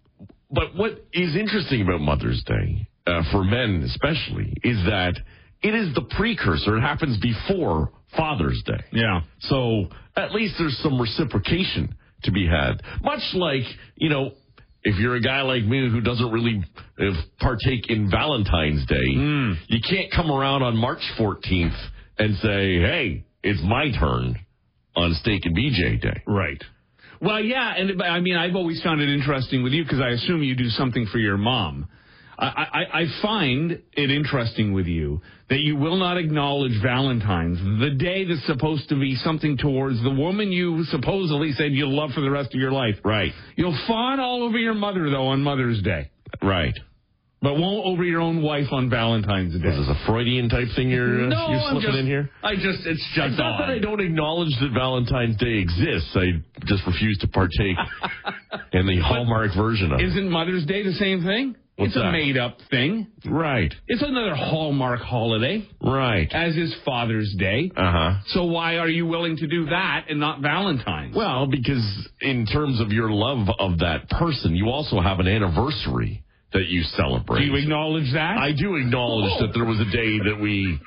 But 0.50 0.74
what 0.76 1.04
is 1.12 1.34
interesting 1.36 1.82
about 1.82 2.00
Mother's 2.00 2.42
Day, 2.44 2.86
uh, 3.06 3.22
for 3.32 3.42
men 3.44 3.82
especially, 3.84 4.52
is 4.62 4.76
that 4.86 5.14
it 5.62 5.74
is 5.74 5.94
the 5.94 6.02
precursor. 6.16 6.76
It 6.76 6.82
happens 6.82 7.18
before 7.18 7.90
Father's 8.16 8.62
Day. 8.64 8.82
Yeah. 8.92 9.22
So 9.40 9.86
at 10.16 10.32
least 10.32 10.54
there's 10.58 10.78
some 10.82 11.00
reciprocation 11.00 11.94
to 12.22 12.32
be 12.32 12.46
had. 12.46 12.82
Much 13.02 13.22
like, 13.34 13.64
you 13.96 14.08
know, 14.08 14.32
if 14.82 14.96
you're 14.98 15.16
a 15.16 15.20
guy 15.20 15.42
like 15.42 15.64
me 15.64 15.90
who 15.90 16.00
doesn't 16.00 16.30
really 16.30 16.62
uh, 16.98 17.04
partake 17.40 17.90
in 17.90 18.10
Valentine's 18.10 18.86
Day, 18.86 18.96
you 19.68 19.80
can't 19.88 20.12
come 20.12 20.30
around 20.30 20.62
on 20.62 20.76
March 20.76 21.02
14th 21.18 21.76
and 22.18 22.36
say, 22.36 22.78
hey, 22.80 23.24
it's 23.42 23.60
my 23.64 23.90
turn 23.98 24.36
on 24.94 25.14
Steak 25.14 25.44
and 25.44 25.56
BJ 25.56 26.00
Day. 26.00 26.22
Right. 26.26 26.62
Well, 27.20 27.40
yeah, 27.40 27.74
and 27.76 28.02
I 28.02 28.20
mean, 28.20 28.36
I've 28.36 28.54
always 28.54 28.82
found 28.82 29.00
it 29.00 29.08
interesting 29.08 29.62
with 29.62 29.72
you 29.72 29.82
because 29.84 30.00
I 30.00 30.10
assume 30.10 30.42
you 30.42 30.54
do 30.54 30.68
something 30.68 31.06
for 31.10 31.18
your 31.18 31.36
mom. 31.36 31.88
I, 32.38 32.46
I, 32.46 33.00
I 33.00 33.04
find 33.22 33.82
it 33.92 34.10
interesting 34.10 34.72
with 34.72 34.86
you 34.86 35.20
that 35.48 35.60
you 35.60 35.76
will 35.76 35.96
not 35.96 36.18
acknowledge 36.18 36.72
Valentine's, 36.82 37.58
the 37.80 37.94
day 37.96 38.24
that's 38.24 38.44
supposed 38.46 38.88
to 38.90 38.96
be 38.98 39.14
something 39.16 39.56
towards 39.56 40.02
the 40.02 40.10
woman 40.10 40.50
you 40.52 40.84
supposedly 40.84 41.52
said 41.52 41.72
you'll 41.72 41.96
love 41.96 42.10
for 42.10 42.20
the 42.20 42.30
rest 42.30 42.54
of 42.54 42.60
your 42.60 42.72
life. 42.72 42.96
Right. 43.04 43.32
You'll 43.56 43.78
fawn 43.86 44.20
all 44.20 44.42
over 44.42 44.58
your 44.58 44.74
mother, 44.74 45.08
though, 45.08 45.28
on 45.28 45.42
Mother's 45.42 45.80
Day. 45.82 46.10
Right. 46.42 46.74
but 47.40 47.54
won't 47.54 47.86
over 47.86 48.02
your 48.02 48.20
own 48.20 48.42
wife 48.42 48.66
on 48.72 48.90
Valentine's 48.90 49.52
Day. 49.52 49.68
Is 49.68 49.86
this 49.86 49.96
a 49.96 50.06
Freudian 50.06 50.48
type 50.48 50.66
thing 50.74 50.90
you're, 50.90 51.26
uh, 51.26 51.28
no, 51.28 51.48
you're 51.50 51.60
slipping 51.70 51.80
just, 51.82 51.98
in 51.98 52.06
here? 52.06 52.30
I 52.42 52.56
just, 52.56 52.84
it's 52.84 53.06
just 53.14 53.28
It's 53.28 53.38
not 53.38 53.58
that 53.58 53.70
I 53.70 53.78
don't 53.78 54.00
acknowledge 54.00 54.52
that 54.60 54.70
Valentine's 54.74 55.36
Day 55.36 55.58
exists. 55.58 56.10
I 56.16 56.42
just 56.64 56.84
refuse 56.86 57.18
to 57.18 57.28
partake 57.28 57.76
in 58.72 58.86
the 58.86 59.00
Hallmark 59.00 59.52
version 59.56 59.92
of 59.92 60.00
it. 60.00 60.06
Isn't 60.06 60.28
Mother's 60.28 60.66
Day 60.66 60.82
the 60.82 60.94
same 60.94 61.22
thing? 61.22 61.54
What's 61.76 61.90
it's 61.90 61.96
a 61.96 62.00
that? 62.00 62.12
made 62.12 62.38
up 62.38 62.56
thing. 62.70 63.06
Right, 63.26 63.72
It's 63.86 64.02
another 64.02 64.34
Hallmark 64.34 65.00
holiday, 65.00 65.68
right. 65.82 66.26
as 66.32 66.56
is 66.56 66.74
Father's 66.86 67.34
Day. 67.38 67.70
Uh 67.76 67.92
huh. 67.92 68.12
So 68.28 68.44
why 68.44 68.76
are 68.78 68.88
you 68.88 69.06
willing 69.06 69.36
to 69.36 69.46
do 69.46 69.66
that 69.66 70.06
and 70.08 70.18
not 70.18 70.40
Valentine's? 70.40 71.14
Well, 71.14 71.46
because 71.46 72.08
in 72.22 72.46
terms 72.46 72.80
of 72.80 72.92
your 72.92 73.10
love 73.10 73.48
of 73.58 73.78
that 73.80 74.08
person, 74.08 74.56
you 74.56 74.70
also 74.70 75.00
have 75.00 75.20
an 75.20 75.28
anniversary 75.28 76.22
that 76.54 76.66
you 76.68 76.82
celebrate. 76.82 77.40
do 77.40 77.44
you 77.46 77.56
acknowledge 77.56 78.10
that? 78.14 78.38
I 78.38 78.52
do 78.52 78.76
acknowledge 78.76 79.30
Oh. 79.36 79.46
that 79.46 79.52
there 79.52 79.66
was 79.66 79.78
a 79.80 79.90
day 79.90 80.18
that 80.30 80.38
we. 80.40 80.78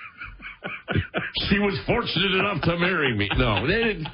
she 1.50 1.60
was 1.60 1.78
fortunate 1.86 2.34
enough 2.34 2.62
to 2.64 2.78
marry 2.78 3.16
me. 3.16 3.30
No, 3.38 3.68
they 3.68 3.74
didn't. 3.84 4.08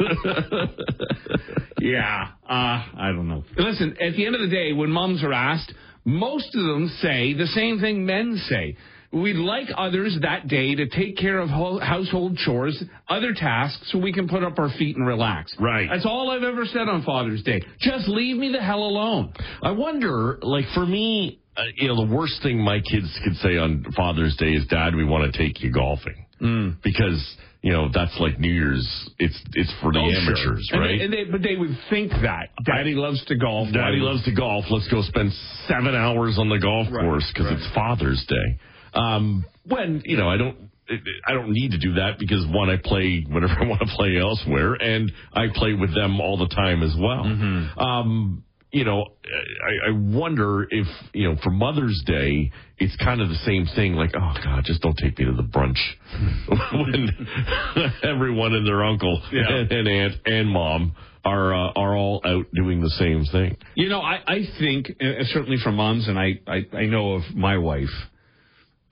Yeah, 1.80 2.28
uh, 2.48 2.52
I 2.52 3.10
don't 3.14 3.28
know. 3.28 3.42
Listen, 3.56 3.96
at 4.00 4.14
the 4.14 4.26
end 4.26 4.34
of 4.34 4.42
the 4.42 4.48
day, 4.54 4.72
when 4.74 4.90
moms 4.90 5.24
are 5.24 5.32
asked, 5.32 5.72
most 6.04 6.54
of 6.54 6.62
them 6.62 6.88
say 7.00 7.32
the 7.32 7.46
same 7.46 7.80
thing 7.80 8.04
men 8.04 8.36
say. 8.48 8.76
We'd 9.12 9.36
like 9.36 9.66
others 9.76 10.16
that 10.22 10.46
day 10.46 10.74
to 10.76 10.86
take 10.88 11.16
care 11.16 11.38
of 11.40 11.48
ho- 11.48 11.80
household 11.80 12.36
chores, 12.36 12.80
other 13.08 13.32
tasks, 13.34 13.90
so 13.90 13.98
we 13.98 14.12
can 14.12 14.28
put 14.28 14.44
up 14.44 14.58
our 14.58 14.68
feet 14.78 14.94
and 14.96 15.04
relax. 15.06 15.52
Right. 15.58 15.88
That's 15.90 16.06
all 16.06 16.30
I've 16.30 16.44
ever 16.44 16.64
said 16.66 16.86
on 16.88 17.02
Father's 17.02 17.42
Day. 17.42 17.60
Just 17.80 18.06
leave 18.08 18.36
me 18.36 18.52
the 18.52 18.60
hell 18.60 18.82
alone. 18.84 19.32
I 19.62 19.72
wonder, 19.72 20.38
like 20.42 20.66
for 20.74 20.86
me, 20.86 21.40
uh, 21.56 21.62
you 21.76 21.88
know, 21.88 22.06
the 22.06 22.14
worst 22.14 22.40
thing 22.42 22.62
my 22.62 22.78
kids 22.80 23.18
could 23.24 23.34
say 23.36 23.56
on 23.56 23.84
Father's 23.96 24.36
Day 24.36 24.52
is, 24.52 24.64
"Dad, 24.66 24.94
we 24.94 25.04
want 25.04 25.32
to 25.32 25.36
take 25.36 25.60
you 25.62 25.70
golfing," 25.72 26.26
Mm. 26.40 26.76
because 26.82 27.36
you 27.62 27.72
know 27.72 27.88
that's 27.92 28.16
like 28.18 28.38
New 28.38 28.52
Year's. 28.52 28.86
It's 29.18 29.38
it's 29.54 29.72
for 29.82 29.92
the 29.92 29.98
Oh, 30.00 30.10
sure. 30.10 30.20
amateurs, 30.22 30.68
And 30.72 30.80
right? 30.80 30.98
they- 30.98 31.04
and 31.04 31.12
they- 31.12 31.24
but 31.24 31.42
they 31.42 31.56
would 31.56 31.76
think 31.90 32.10
that. 32.22 32.50
Daddy 32.64 32.94
loves 32.94 33.22
to 33.26 33.36
golf. 33.36 33.70
Daddy 33.72 33.98
loves 34.00 34.24
to 34.24 34.32
golf. 34.32 34.64
Let's 34.70 34.88
go 34.88 35.02
spend 35.02 35.32
seven 35.68 35.94
hours 35.94 36.38
on 36.38 36.48
the 36.48 36.58
golf 36.58 36.88
Right, 36.90 37.04
course 37.04 37.30
because 37.32 37.46
right. 37.46 37.58
it's 37.58 37.66
Father's 37.74 38.24
Day. 38.26 38.58
Um, 38.94 39.44
when 39.66 40.02
you 40.04 40.16
know, 40.16 40.28
I 40.28 40.36
don't. 40.36 40.56
I 41.24 41.34
don't 41.34 41.52
need 41.52 41.70
to 41.70 41.78
do 41.78 41.92
that 41.94 42.18
because 42.18 42.44
one, 42.48 42.68
I 42.68 42.76
play 42.76 43.20
whenever 43.28 43.52
I 43.62 43.64
want 43.66 43.80
to 43.80 43.86
play 43.94 44.16
elsewhere, 44.18 44.74
and 44.74 45.12
I 45.32 45.46
play 45.54 45.72
with 45.74 45.94
them 45.94 46.20
all 46.20 46.36
the 46.36 46.48
time 46.48 46.82
as 46.82 46.96
well. 46.98 47.22
Mm-hmm. 47.24 47.78
Um, 47.78 48.42
you 48.72 48.84
know, 48.84 49.04
I, 49.24 49.88
I 49.90 49.92
wonder 49.92 50.66
if 50.70 50.86
you 51.12 51.28
know 51.28 51.36
for 51.42 51.50
Mother's 51.50 52.00
Day, 52.06 52.52
it's 52.78 52.94
kind 52.96 53.20
of 53.20 53.28
the 53.28 53.34
same 53.46 53.66
thing. 53.74 53.94
Like, 53.94 54.10
oh 54.14 54.34
God, 54.44 54.64
just 54.64 54.80
don't 54.82 54.96
take 54.96 55.18
me 55.18 55.24
to 55.26 55.32
the 55.32 55.42
brunch 55.42 55.78
when 56.72 57.08
everyone 58.04 58.54
and 58.54 58.66
their 58.66 58.84
uncle 58.84 59.20
Yeah. 59.32 59.42
and, 59.48 59.72
and 59.72 59.88
aunt 59.88 60.14
and 60.26 60.48
mom 60.48 60.94
are 61.24 61.52
uh, 61.54 61.72
are 61.76 61.96
all 61.96 62.20
out 62.24 62.46
doing 62.54 62.80
the 62.80 62.90
same 62.90 63.24
thing. 63.26 63.56
You 63.74 63.88
know, 63.88 64.00
I, 64.00 64.20
I 64.26 64.38
think, 64.58 64.90
uh, 65.00 65.24
certainly 65.32 65.58
for 65.62 65.72
moms, 65.72 66.08
and 66.08 66.18
I, 66.18 66.40
I, 66.46 66.64
I 66.76 66.86
know 66.86 67.12
of 67.14 67.22
my 67.34 67.58
wife, 67.58 67.88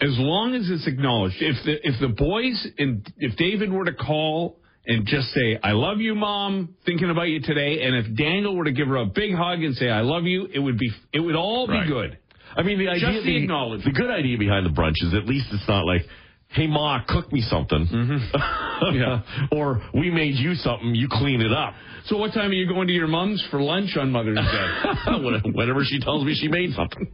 as 0.00 0.10
long 0.18 0.54
as 0.54 0.68
it's 0.70 0.86
acknowledged, 0.86 1.36
if 1.40 1.56
the 1.64 1.88
if 1.88 2.00
the 2.00 2.08
boys 2.08 2.66
and 2.78 3.06
if 3.18 3.36
David 3.36 3.72
were 3.72 3.84
to 3.84 3.94
call 3.94 4.58
and 4.88 5.06
just 5.06 5.28
say, 5.32 5.58
"I 5.62 5.72
love 5.72 6.00
you, 6.00 6.14
mom," 6.14 6.70
thinking 6.86 7.10
about 7.10 7.28
you 7.28 7.40
today, 7.40 7.82
and 7.82 7.94
if 7.94 8.16
Daniel 8.16 8.56
were 8.56 8.64
to 8.64 8.72
give 8.72 8.88
her 8.88 8.96
a 8.96 9.06
big 9.06 9.34
hug 9.34 9.62
and 9.62 9.74
say, 9.76 9.88
"I 9.90 10.00
love 10.00 10.24
you," 10.24 10.48
it 10.52 10.58
would 10.58 10.78
be 10.78 10.90
it 11.12 11.20
would 11.20 11.36
all 11.36 11.66
Right. 11.68 11.82
be 11.84 11.88
good. 11.88 12.18
I 12.56 12.62
mean, 12.62 12.78
the 12.78 12.88
idea, 12.88 13.12
the 13.12 13.26
the, 13.26 13.36
acknowledgement. 13.36 13.94
the 13.94 14.00
good 14.00 14.10
idea 14.10 14.38
behind 14.38 14.64
the 14.66 14.70
brunch 14.70 14.96
is 15.02 15.12
at 15.14 15.26
least 15.26 15.46
it's 15.52 15.68
not 15.68 15.84
like, 15.84 16.06
"Hey, 16.48 16.66
ma, 16.66 17.00
cook 17.06 17.30
me 17.32 17.42
something," 17.42 17.86
Mm-hmm. 17.86 18.96
Yeah. 18.96 19.20
or 19.52 19.82
"We 19.94 20.10
made 20.10 20.34
you 20.36 20.54
something, 20.54 20.94
you 20.94 21.08
clean 21.10 21.40
it 21.42 21.52
up." 21.52 21.74
So, 22.06 22.16
what 22.16 22.32
time 22.32 22.50
are 22.50 22.54
you 22.54 22.66
going 22.66 22.88
to 22.88 22.94
your 22.94 23.06
mom's 23.08 23.42
for 23.50 23.60
lunch 23.60 23.96
on 23.98 24.10
Mother's 24.10 24.38
Day? 24.38 24.68
When- 25.22 25.52
Whenever 25.52 25.84
she 25.84 26.00
tells 26.00 26.24
me 26.24 26.34
she 26.34 26.48
made 26.48 26.72
something. 26.72 27.06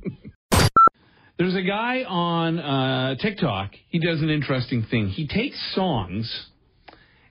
There's 1.37 1.57
a 1.57 1.63
guy 1.63 2.05
on 2.07 2.61
uh, 2.61 3.17
TikTok. 3.17 3.73
He 3.89 3.99
does 3.99 4.23
an 4.23 4.31
interesting 4.31 4.85
thing. 4.89 5.09
He 5.09 5.27
takes 5.27 5.59
songs 5.75 6.47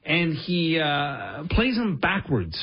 and 0.05 0.33
he 0.33 0.79
uh, 0.79 1.43
plays 1.49 1.75
them 1.75 1.97
backwards, 1.97 2.57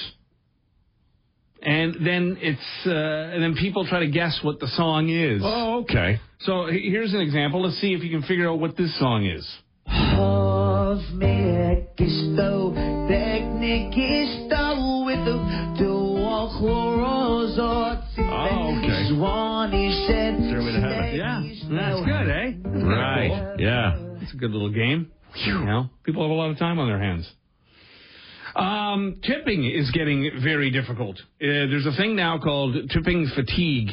and 1.62 1.94
then 2.04 2.36
it's 2.40 2.86
uh, 2.86 2.90
and 2.90 3.40
then 3.42 3.54
people 3.54 3.86
try 3.86 4.00
to 4.00 4.08
guess 4.08 4.40
what 4.42 4.58
the 4.60 4.66
song 4.68 5.08
is. 5.08 5.40
Oh, 5.44 5.80
okay. 5.82 6.18
So 6.40 6.66
here's 6.66 7.14
an 7.14 7.20
example. 7.20 7.62
Let's 7.62 7.80
see 7.80 7.94
if 7.94 8.02
you 8.02 8.10
can 8.10 8.22
figure 8.22 8.48
out 8.48 8.58
what 8.58 8.76
this 8.76 8.98
song 8.98 9.24
is. 9.26 9.46
Avmekistou, 9.88 12.74
teknikistou, 13.08 15.04
with 15.06 15.24
the 15.24 15.38
duochlorozot. 15.80 18.02
Oh, 18.18 18.78
okay. 18.78 18.90
Stairway 20.50 20.72
to 20.72 20.80
Heaven. 20.80 21.14
Yeah, 21.14 21.42
that's 21.70 22.00
good, 22.04 22.28
eh? 22.28 22.52
Right. 22.84 23.54
Yeah. 23.58 23.96
It's 24.22 24.34
a 24.34 24.36
good 24.36 24.50
little 24.50 24.70
game. 24.70 25.10
You 25.34 25.64
know, 25.64 25.90
people 26.04 26.22
have 26.22 26.30
a 26.30 26.34
lot 26.34 26.50
of 26.50 26.58
time 26.58 26.78
on 26.78 26.88
their 26.88 26.98
hands. 27.00 27.30
Um, 28.54 29.20
tipping 29.22 29.64
is 29.64 29.90
getting 29.92 30.30
very 30.42 30.70
difficult. 30.70 31.16
Uh, 31.18 31.22
there's 31.40 31.86
a 31.86 31.96
thing 31.96 32.16
now 32.16 32.38
called 32.38 32.76
tipping 32.90 33.30
fatigue. 33.34 33.88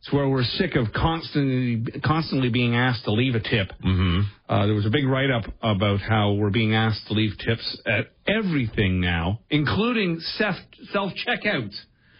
It's 0.00 0.12
where 0.12 0.28
we're 0.28 0.44
sick 0.44 0.76
of 0.76 0.92
constantly 0.92 1.84
constantly 2.04 2.48
being 2.50 2.76
asked 2.76 3.04
to 3.04 3.12
leave 3.12 3.34
a 3.34 3.40
tip. 3.40 3.72
Mm-hmm. 3.84 4.20
Uh, 4.48 4.66
there 4.66 4.74
was 4.74 4.86
a 4.86 4.90
big 4.90 5.06
write 5.06 5.30
up 5.30 5.44
about 5.62 6.00
how 6.00 6.34
we're 6.34 6.50
being 6.50 6.74
asked 6.74 7.08
to 7.08 7.14
leave 7.14 7.32
tips 7.44 7.80
at 7.86 8.12
everything 8.28 9.00
now, 9.00 9.40
including 9.50 10.20
self 10.20 10.54
self 10.92 11.12
checkouts. 11.26 11.74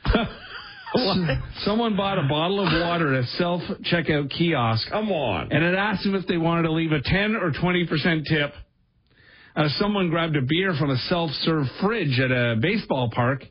Someone 1.65 1.97
bought 1.97 2.19
a 2.19 2.29
bottle 2.29 2.61
of 2.61 2.73
water 2.73 3.15
at 3.15 3.25
a 3.25 3.27
self 3.29 3.63
checkout 3.91 4.31
kiosk 4.31 4.89
Come 4.91 5.11
on. 5.11 5.53
and 5.53 5.65
it 5.65 5.75
asked 5.75 6.05
them 6.05 6.15
if 6.15 6.27
they 6.27 6.37
wanted 6.39 6.63
to 6.63 6.73
leave 6.73 6.93
a 6.93 7.01
10 7.03 7.37
or 7.37 7.53
20% 7.53 8.25
tip. 8.29 8.53
Uh, 9.55 9.69
someone 9.79 10.11
grabbed 10.11 10.37
a 10.37 10.43
beer 10.43 10.75
from 10.79 10.91
a 10.91 10.97
self 11.09 11.31
serve 11.43 11.67
fridge 11.81 12.21
at 12.21 12.31
a 12.31 12.57
baseball 12.61 13.11
park 13.15 13.45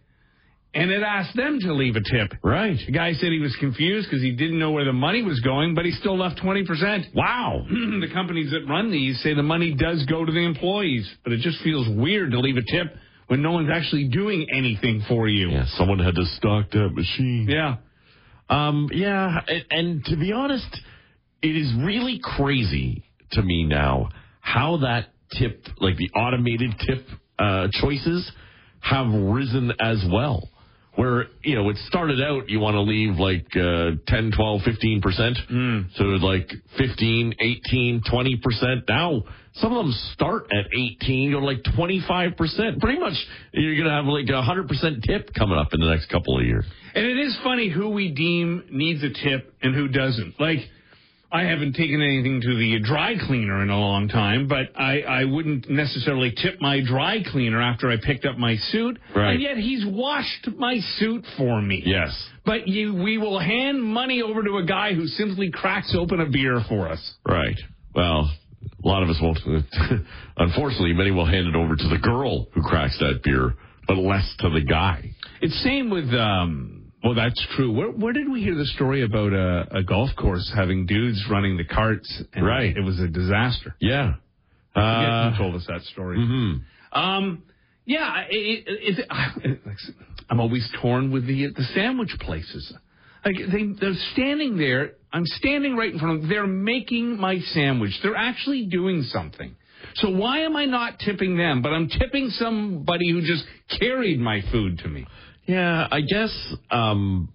and 0.76 0.92
it 0.92 1.02
asked 1.02 1.36
them 1.38 1.60
to 1.62 1.74
leave 1.74 1.96
a 1.96 2.02
tip. 2.02 2.38
Right. 2.44 2.78
The 2.86 2.92
guy 2.92 3.14
said 3.14 3.32
he 3.32 3.40
was 3.40 3.56
confused 3.62 4.10
because 4.10 4.22
he 4.22 4.34
didn't 4.34 4.60
know 4.60 4.72
where 4.72 4.84
the 4.84 4.94
money 4.94 5.24
was 5.24 5.40
going, 5.40 5.74
but 5.74 5.86
he 5.86 5.92
still 5.92 6.18
left 6.18 6.40
20%. 6.42 7.16
Wow. 7.16 7.66
the 7.70 8.10
companies 8.14 8.52
that 8.52 8.70
run 8.70 8.92
these 8.92 9.20
say 9.24 9.34
the 9.34 9.42
money 9.42 9.74
does 9.74 10.06
go 10.06 10.26
to 10.26 10.32
the 10.32 10.46
employees, 10.46 11.10
but 11.24 11.32
it 11.32 11.40
just 11.40 11.62
feels 11.64 11.88
weird 11.98 12.32
to 12.32 12.40
leave 12.40 12.58
a 12.58 12.72
tip 12.72 12.94
when 13.28 13.42
no 13.42 13.52
one's 13.52 13.70
actually 13.72 14.08
doing 14.08 14.48
anything 14.54 15.04
for 15.08 15.28
you. 15.28 15.50
Yeah, 15.50 15.66
someone 15.78 16.00
had 16.00 16.16
to 16.16 16.26
stock 16.38 16.72
that 16.72 16.90
machine. 16.94 17.48
Yeah. 17.50 17.78
Um, 18.50 18.90
yeah, 18.92 19.42
and, 19.48 19.66
and 19.72 20.06
to 20.06 20.18
be 20.18 20.32
honest, 20.32 20.68
it 21.42 21.56
is 21.56 21.74
really 21.80 22.20
crazy 22.22 23.04
to 23.32 23.42
me 23.42 23.66
now 23.66 24.10
how 24.42 24.78
that 24.78 25.08
tip, 25.38 25.66
like 25.80 25.98
the 25.98 26.10
automated 26.12 26.72
tip 26.86 27.08
uh, 27.40 27.68
choices, 27.82 28.32
have 28.82 29.08
risen 29.08 29.74
as 29.80 30.06
well. 30.12 30.50
Where, 30.96 31.26
you 31.44 31.56
know, 31.56 31.70
it 31.70 31.78
started 31.88 32.22
out, 32.22 32.50
you 32.50 32.60
want 32.60 32.76
to 32.76 32.82
leave 32.82 33.18
like 33.18 33.48
uh, 33.56 33.98
10, 34.08 34.32
12, 34.36 34.62
15%. 34.62 35.04
So 35.98 36.04
like 36.04 36.50
15, 36.78 37.34
18, 37.40 38.02
20%. 38.12 38.88
Now, 38.88 39.24
some 39.56 39.72
of 39.72 39.86
them 39.86 39.94
start 40.14 40.48
at 40.52 40.66
18, 40.74 41.32
go 41.32 41.40
to 41.40 41.46
like 41.46 41.64
25%. 41.64 42.80
Pretty 42.80 43.00
much, 43.00 43.14
you're 43.52 43.76
going 43.76 43.88
to 43.88 43.92
have 43.92 44.06
like 44.06 44.28
a 44.30 44.42
100% 44.42 45.04
tip 45.04 45.34
coming 45.34 45.58
up 45.58 45.74
in 45.74 45.80
the 45.80 45.88
next 45.88 46.10
couple 46.10 46.38
of 46.40 46.46
years. 46.46 46.66
And 46.94 47.06
it 47.06 47.18
is 47.18 47.38
funny 47.44 47.70
who 47.70 47.90
we 47.90 48.12
deem 48.12 48.64
needs 48.72 49.04
a 49.04 49.10
tip 49.10 49.54
and 49.62 49.76
who 49.76 49.88
doesn't. 49.88 50.40
Like, 50.40 50.60
I 51.36 51.44
haven't 51.44 51.74
taken 51.74 52.02
anything 52.02 52.40
to 52.40 52.56
the 52.56 52.80
dry 52.82 53.16
cleaner 53.28 53.62
in 53.62 53.70
a 53.70 53.78
long 53.78 54.08
time, 54.08 54.48
but 54.48 54.68
I, 54.80 55.02
I 55.02 55.26
wouldn't 55.26 55.70
necessarily 55.70 56.32
tip 56.32 56.62
my 56.62 56.80
dry 56.82 57.24
cleaner 57.30 57.62
after 57.62 57.92
I 57.92 57.98
picked 58.02 58.24
up 58.24 58.38
my 58.38 58.56
suit. 58.56 58.98
Right. 59.14 59.34
And 59.34 59.42
yet 59.42 59.58
he's 59.58 59.86
washed 59.86 60.48
my 60.56 60.80
suit 60.98 61.26
for 61.36 61.62
me. 61.62 61.84
Yes. 61.86 62.12
But 62.46 62.70
you, 62.70 62.96
we 62.96 63.18
will 63.18 63.38
hand 63.38 63.84
money 63.84 64.22
over 64.22 64.44
to 64.44 64.60
a 64.60 64.66
guy 64.66 64.94
who 64.94 65.08
simply 65.08 65.52
cracks 65.52 65.94
open 66.00 66.22
a 66.22 66.30
beer 66.30 66.62
for 66.70 66.88
us. 66.88 67.16
Right. 67.28 67.60
Well, 67.94 68.32
a 68.82 68.88
lot 68.88 69.04
of 69.04 69.10
us 69.10 69.18
won't. 69.22 69.40
Unfortunately, 70.38 70.94
many 70.94 71.12
will 71.12 71.26
hand 71.26 71.48
it 71.48 71.56
over 71.56 71.76
to 71.76 71.88
the 71.90 71.98
girl 71.98 72.48
who 72.54 72.62
cracks 72.62 72.98
that 73.00 73.24
beer, 73.24 73.56
but 73.90 73.98
less 73.98 74.34
to 74.40 74.50
the 74.50 74.62
guy. 74.62 75.12
It's 75.42 75.62
same 75.66 75.90
with, 75.90 76.14
um, 76.14 76.85
well, 77.06 77.14
that's 77.14 77.40
true. 77.56 77.72
Where, 77.72 77.90
where 77.92 78.14
did 78.14 78.30
we 78.30 78.42
hear 78.42 78.56
the 78.56 78.66
story 78.66 79.04
about 79.04 79.32
a, 79.32 79.78
a 79.78 79.84
golf 79.84 80.10
course 80.18 80.52
having 80.56 80.88
dudes 80.88 81.24
running 81.30 81.56
the 81.56 81.64
carts? 81.64 82.24
And 82.34 82.44
Right. 82.46 82.76
It 82.76 82.82
was 82.82 83.00
a 83.00 83.08
disaster. 83.08 83.76
Yeah. 83.80 84.14
I 84.76 84.82
Uh, 84.82 85.32
who 85.32 85.38
told 85.38 85.56
us 85.56 85.66
that 85.68 85.82
story. 85.84 86.18
mhm. 86.18 86.62
Um, 86.92 87.44
yeah, 87.86 88.24
it, 88.30 88.64
it, 88.68 89.00
it, 89.00 89.08
I'm 90.30 90.40
always 90.40 90.68
torn 90.82 91.12
with 91.12 91.28
the 91.28 91.48
the 91.56 91.64
sandwich 91.76 92.14
places. 92.22 92.74
Like 93.24 93.36
they, 93.52 93.66
they're 93.80 93.94
standing 94.14 94.58
there. 94.58 94.94
I'm 95.14 95.26
standing 95.26 95.76
right 95.76 95.94
in 95.94 96.00
front 96.00 96.16
of 96.16 96.22
them. 96.22 96.30
They're 96.30 96.48
making 96.48 97.18
my 97.20 97.40
sandwich. 97.40 97.92
They're 98.02 98.16
actually 98.16 98.66
doing 98.66 99.04
something. 99.04 99.56
So 99.96 100.10
why 100.10 100.40
am 100.40 100.56
I 100.56 100.66
not 100.66 101.00
tipping 101.00 101.38
them? 101.38 101.62
But 101.62 101.70
I'm 101.74 101.88
tipping 101.88 102.30
somebody 102.32 103.12
who 103.12 103.22
just 103.22 103.46
carried 103.80 104.20
my 104.20 104.42
food 104.52 104.80
to 104.80 104.88
me. 104.88 105.06
Yeah, 105.48 105.88
I 105.92 106.02
guess, 106.02 106.54
um, 106.72 107.32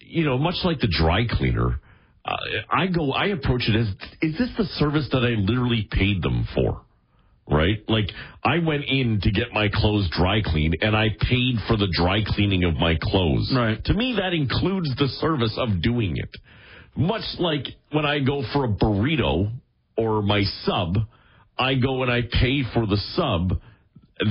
you 0.00 0.24
know, 0.24 0.38
much 0.38 0.56
like 0.64 0.80
the 0.80 0.88
dry 0.88 1.26
cleaner, 1.28 1.80
uh, 2.24 2.36
I 2.70 2.86
go, 2.88 3.12
I 3.12 3.26
approach 3.26 3.62
it 3.68 3.76
as, 3.76 3.86
is 4.20 4.38
this 4.38 4.50
the 4.58 4.64
service 4.78 5.08
that 5.12 5.24
I 5.24 5.40
literally 5.40 5.88
paid 5.90 6.22
them 6.22 6.46
for? 6.54 6.82
Right? 7.48 7.78
Like, 7.88 8.10
I 8.44 8.58
went 8.58 8.84
in 8.86 9.20
to 9.22 9.30
get 9.30 9.52
my 9.52 9.68
clothes 9.72 10.08
dry 10.10 10.40
cleaned 10.44 10.78
and 10.80 10.96
I 10.96 11.10
paid 11.10 11.56
for 11.68 11.76
the 11.76 11.86
dry 11.92 12.18
cleaning 12.26 12.64
of 12.64 12.74
my 12.74 12.96
clothes. 13.00 13.52
Right. 13.54 13.82
To 13.84 13.94
me, 13.94 14.16
that 14.20 14.34
includes 14.34 14.90
the 14.96 15.06
service 15.20 15.56
of 15.56 15.80
doing 15.80 16.16
it. 16.16 16.30
Much 16.96 17.22
like 17.38 17.66
when 17.92 18.04
I 18.04 18.18
go 18.18 18.42
for 18.52 18.64
a 18.64 18.68
burrito 18.68 19.52
or 19.96 20.22
my 20.22 20.42
sub, 20.64 20.96
I 21.56 21.74
go 21.74 22.02
and 22.02 22.10
I 22.10 22.22
pay 22.22 22.62
for 22.74 22.86
the 22.86 22.96
sub 23.14 23.60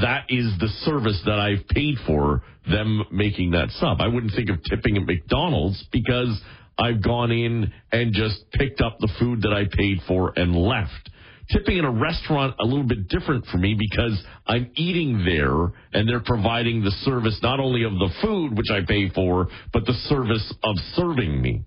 that 0.02 0.26
is 0.30 0.54
the 0.60 0.68
service 0.84 1.22
that 1.26 1.40
I've 1.40 1.68
paid 1.68 1.96
for 2.08 2.44
them 2.70 3.04
making 3.12 3.52
that 3.52 3.70
sub. 3.72 4.02
I 4.02 4.08
wouldn't 4.08 4.34
think 4.34 4.50
of 4.50 4.58
tipping 4.64 4.98
at 4.98 5.04
McDonald's 5.06 5.84
because 5.92 6.42
I've 6.78 7.04
gone 7.04 7.32
in 7.32 7.72
and 7.92 8.14
just 8.14 8.52
picked 8.54 8.82
up 8.82 8.98
the 9.00 9.12
food 9.20 9.42
that 9.44 9.54
I 9.54 9.66
paid 9.72 10.00
for 10.08 10.34
and 10.36 10.56
left. 10.56 11.10
Tipping 11.52 11.78
in 11.78 11.86
a 11.86 11.92
restaurant 11.92 12.56
a 12.60 12.66
little 12.66 12.88
bit 12.88 13.08
different 13.08 13.46
for 13.46 13.58
me 13.60 13.78
because 13.78 14.20
I'm 14.48 14.72
eating 14.76 15.24
there 15.24 15.72
and 15.94 16.10
they're 16.10 16.24
providing 16.26 16.84
the 16.84 16.90
service 17.04 17.40
not 17.44 17.60
only 17.60 17.84
of 17.84 17.94
the 17.94 18.10
food 18.24 18.58
which 18.58 18.72
I 18.72 18.80
pay 18.88 19.10
for, 19.10 19.48
but 19.72 19.86
the 19.86 19.94
service 20.10 20.52
of 20.64 20.76
serving 20.96 21.40
me. 21.40 21.64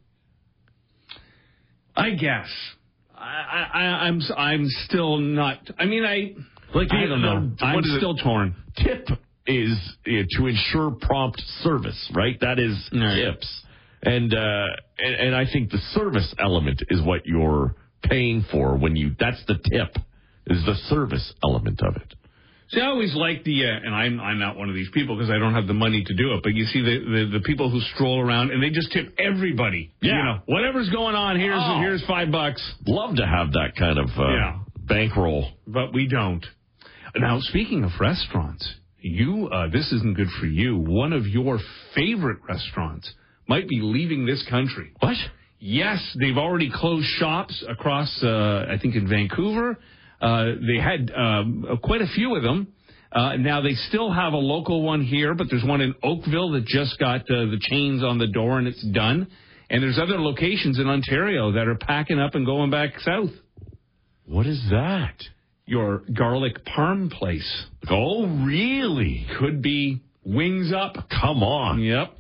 I 1.95 2.11
guess. 2.11 2.49
I, 3.15 3.69
I, 3.73 3.81
I'm 4.07 4.21
I'm 4.37 4.67
still 4.87 5.19
not. 5.19 5.59
I 5.79 5.87
mean, 5.87 6.05
I 6.05 6.35
Like 6.75 6.89
I 6.93 7.07
don't 7.07 7.23
know. 7.23 7.51
I'm 7.61 7.79
is 7.81 7.91
it? 7.95 7.97
still 7.99 8.17
torn. 8.17 8.55
tip 8.77 9.09
is 9.47 9.79
uh, 10.07 10.11
to 10.37 10.47
ensure 10.47 10.91
prompt 11.01 11.41
service, 11.63 12.11
right? 12.15 12.39
That 12.41 12.59
is 12.59 12.77
Right. 12.93 13.25
tips, 13.25 13.63
and, 14.03 14.33
uh, 14.35 14.67
and 14.99 15.15
and 15.15 15.35
I 15.35 15.47
think 15.51 15.71
the 15.71 15.79
service 15.95 16.35
element 16.39 16.83
is 16.91 17.01
what 17.03 17.25
you're 17.27 17.75
paying 18.03 18.43
for 18.53 18.77
when 18.77 18.95
you. 18.97 19.17
That's 19.19 19.43
the 19.47 19.55
tip, 19.55 19.97
is 20.47 20.63
the 20.67 20.75
service 20.91 21.33
element 21.43 21.81
of 21.83 21.97
it. 21.97 22.15
See, 22.71 22.83
I 22.83 22.89
always 22.89 23.15
like 23.15 23.45
the, 23.45 23.65
uh, 23.65 23.71
and 23.87 23.95
I'm 23.95 24.21
I'm 24.21 24.39
not 24.39 24.59
one 24.59 24.69
of 24.69 24.75
these 24.75 24.91
people 24.93 25.17
because 25.17 25.31
I 25.31 25.39
don't 25.39 25.55
have 25.55 25.67
the 25.67 25.73
money 25.73 26.05
to 26.05 26.15
do 26.15 26.35
it. 26.35 26.43
But 26.43 26.53
you 26.53 26.65
see 26.67 26.83
the, 26.83 26.99
the 26.99 27.39
the 27.39 27.41
people 27.41 27.71
who 27.71 27.81
stroll 27.95 28.21
around 28.21 28.51
and 28.51 28.63
they 28.63 28.69
just 28.69 28.93
tip 28.93 29.15
everybody. 29.19 29.91
Yeah. 30.03 30.13
You 30.19 30.23
know, 30.25 30.39
whatever's 30.45 30.91
going 30.91 31.15
on. 31.15 31.41
Here's 31.41 31.59
Oh. 31.59 31.79
here's 31.81 32.05
five 32.05 32.31
bucks. 32.31 32.61
Love 32.87 33.17
to 33.17 33.27
have 33.27 33.53
that 33.53 33.75
kind 33.79 33.99
of 33.99 34.11
uh, 34.19 34.29
Yeah. 34.29 34.59
bankroll. 34.77 35.49
but 35.67 35.95
we 35.95 36.07
don't. 36.09 36.45
Now, 37.17 37.41
speaking 37.41 37.85
of 37.85 37.91
restaurants, 38.01 38.69
you 39.01 39.49
uh, 39.49 39.69
this 39.71 39.93
isn't 39.93 40.17
good 40.17 40.29
for 40.41 40.47
you. 40.47 40.77
One 40.77 41.13
of 41.13 41.27
your 41.27 41.59
favorite 41.95 42.39
restaurants 42.49 43.13
might 43.47 43.69
be 43.69 43.81
leaving 43.83 44.27
this 44.27 44.45
country. 44.49 44.93
What? 45.01 45.17
Yes, 45.61 45.99
they've 46.21 46.37
already 46.37 46.71
closed 46.73 47.07
shops 47.19 47.65
across, 47.69 48.23
uh, 48.23 48.67
I 48.69 48.79
think, 48.81 48.95
in 48.95 49.09
Vancouver. 49.09 49.77
Uh, 50.21 50.45
they 50.67 50.81
had 50.81 51.11
um, 51.17 51.79
quite 51.83 52.01
a 52.01 52.07
few 52.15 52.37
of 52.37 52.43
them. 52.43 52.73
Uh, 53.11 53.37
now 53.37 53.61
they 53.63 53.73
still 53.73 54.13
have 54.13 54.35
a 54.35 54.39
local 54.39 54.83
one 54.83 55.03
here, 55.03 55.35
but 55.35 55.47
there's 55.51 55.65
one 55.65 55.81
in 55.81 55.95
Oakville 56.03 56.51
that 56.51 56.67
just 56.67 56.99
got 56.99 57.23
uh, 57.23 57.47
the 57.47 57.59
chains 57.61 58.05
on 58.05 58.19
the 58.19 58.27
door 58.27 58.59
and 58.59 58.69
it's 58.69 58.85
done. 58.93 59.29
And 59.71 59.83
there's 59.83 59.99
other 59.99 60.21
locations 60.21 60.79
in 60.79 60.87
Ontario 60.87 61.53
that 61.53 61.67
are 61.69 61.77
packing 61.77 62.19
up 62.19 62.35
and 62.35 62.45
going 62.45 62.71
back 62.71 62.99
south. 63.01 63.31
What 64.27 64.47
is 64.47 64.63
that? 64.71 65.15
Your 65.69 66.03
garlic 66.15 66.65
parm 66.65 67.11
place 67.11 67.67
Oh, 67.91 68.27
really? 68.45 69.27
could 69.39 69.61
be 69.61 70.01
Wingstop. 70.27 71.09
Come 71.11 71.43
on. 71.43 71.81
Yep. 71.81 72.11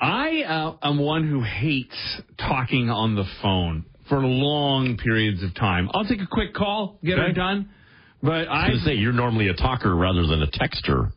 I 0.00 0.42
uh, 0.42 0.76
am 0.82 0.98
one 0.98 1.28
who 1.28 1.42
hates 1.42 2.20
talking 2.38 2.88
on 2.90 3.16
the 3.16 3.24
phone 3.42 3.84
for 4.08 4.20
long 4.24 4.96
periods 4.96 5.42
of 5.42 5.54
time. 5.54 5.90
I'll 5.92 6.04
take 6.04 6.20
a 6.20 6.26
quick 6.30 6.54
call, 6.54 6.98
get 7.04 7.18
Okay. 7.18 7.30
it 7.30 7.34
done. 7.34 7.70
But 8.22 8.48
I 8.48 8.66
I 8.66 8.68
was 8.68 8.78
gonna 8.78 8.84
say 8.84 8.94
you're 8.94 9.12
normally 9.12 9.48
a 9.48 9.54
talker 9.54 9.94
rather 9.94 10.26
than 10.26 10.42
a 10.42 10.46
texter. 10.46 11.12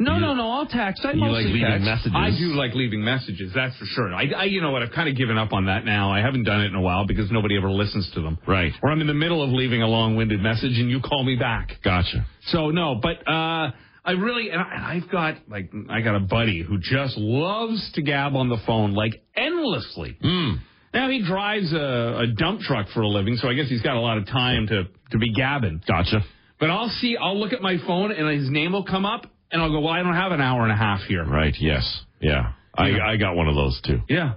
No 0.00 0.14
you- 0.14 0.20
no 0.20 0.34
no 0.34 0.50
I'll 0.50 0.66
text. 0.66 1.04
I 1.04 1.12
you 1.12 1.20
mostly 1.20 1.44
like 1.44 1.52
leaving 1.54 1.70
text. 1.70 1.84
messages? 1.84 2.12
I 2.16 2.30
do 2.30 2.46
like 2.54 2.74
leaving 2.74 3.04
messages. 3.04 3.52
That's 3.54 3.76
for 3.76 3.84
sure. 3.84 4.12
I, 4.14 4.24
I 4.36 4.44
you 4.44 4.60
know 4.60 4.72
what 4.72 4.82
I've 4.82 4.90
kind 4.92 5.08
of 5.08 5.16
given 5.16 5.38
up 5.38 5.52
on 5.52 5.66
that 5.66 5.84
now. 5.84 6.10
I 6.10 6.20
haven't 6.20 6.44
done 6.44 6.60
it 6.62 6.66
in 6.66 6.74
a 6.74 6.80
while 6.80 7.06
because 7.06 7.30
nobody 7.30 7.56
ever 7.56 7.70
listens 7.70 8.10
to 8.14 8.20
them. 8.22 8.38
Right. 8.46 8.72
Or 8.82 8.90
I'm 8.90 9.00
in 9.00 9.06
the 9.06 9.14
middle 9.14 9.42
of 9.42 9.50
leaving 9.50 9.82
a 9.82 9.86
long-winded 9.86 10.40
message 10.40 10.78
and 10.78 10.90
you 10.90 11.00
call 11.00 11.22
me 11.22 11.36
back. 11.36 11.76
Gotcha. 11.84 12.26
So 12.46 12.70
no, 12.70 12.96
but 13.00 13.26
uh 13.30 13.70
I 14.02 14.12
really 14.12 14.48
and 14.50 14.60
I, 14.60 14.94
I've 14.96 15.10
got 15.10 15.36
like 15.48 15.70
I 15.90 16.00
got 16.00 16.16
a 16.16 16.20
buddy 16.20 16.62
who 16.62 16.78
just 16.78 17.16
loves 17.18 17.92
to 17.92 18.02
gab 18.02 18.34
on 18.34 18.48
the 18.48 18.58
phone 18.66 18.94
like 18.94 19.22
endlessly. 19.36 20.16
Hmm. 20.20 20.52
Now 20.94 21.08
he 21.08 21.22
drives 21.22 21.72
a, 21.72 22.22
a 22.22 22.26
dump 22.36 22.62
truck 22.62 22.88
for 22.94 23.02
a 23.02 23.06
living, 23.08 23.36
so 23.36 23.48
I 23.48 23.54
guess 23.54 23.68
he's 23.68 23.82
got 23.82 23.94
a 23.96 24.00
lot 24.00 24.18
of 24.18 24.26
time 24.26 24.66
to 24.68 24.84
to 25.12 25.18
be 25.18 25.32
gabbing. 25.34 25.82
Gotcha. 25.86 26.24
But 26.58 26.70
I'll 26.70 26.88
see, 26.88 27.16
I'll 27.16 27.38
look 27.38 27.52
at 27.52 27.62
my 27.62 27.76
phone 27.86 28.10
and 28.12 28.28
his 28.40 28.50
name 28.50 28.72
will 28.72 28.84
come 28.84 29.04
up, 29.06 29.26
and 29.52 29.62
I'll 29.62 29.70
go, 29.70 29.80
well, 29.80 29.92
I 29.92 30.02
don't 30.02 30.14
have 30.14 30.32
an 30.32 30.40
hour 30.40 30.62
and 30.62 30.72
a 30.72 30.76
half 30.76 31.00
here. 31.02 31.24
Right. 31.24 31.54
Yes. 31.58 32.04
Yeah. 32.20 32.52
I 32.74 32.88
Yeah. 32.88 33.06
I 33.06 33.16
got 33.16 33.34
one 33.36 33.48
of 33.48 33.54
those 33.54 33.80
too. 33.84 34.00
Yeah. 34.08 34.34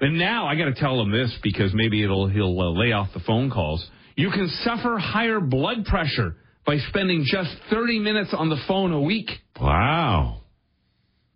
And 0.00 0.18
now 0.18 0.46
I 0.46 0.56
got 0.56 0.66
to 0.66 0.74
tell 0.74 1.00
him 1.00 1.10
this 1.10 1.34
because 1.42 1.72
maybe 1.74 2.02
it'll 2.02 2.28
he'll 2.28 2.58
uh, 2.60 2.70
lay 2.70 2.92
off 2.92 3.08
the 3.14 3.20
phone 3.20 3.50
calls. 3.50 3.86
You 4.16 4.30
can 4.30 4.48
suffer 4.64 4.98
higher 4.98 5.40
blood 5.40 5.84
pressure 5.86 6.36
by 6.66 6.78
spending 6.88 7.24
just 7.24 7.50
30 7.70 8.00
minutes 8.00 8.34
on 8.36 8.48
the 8.48 8.56
phone 8.66 8.92
a 8.92 9.00
week. 9.00 9.30
Wow. 9.60 10.40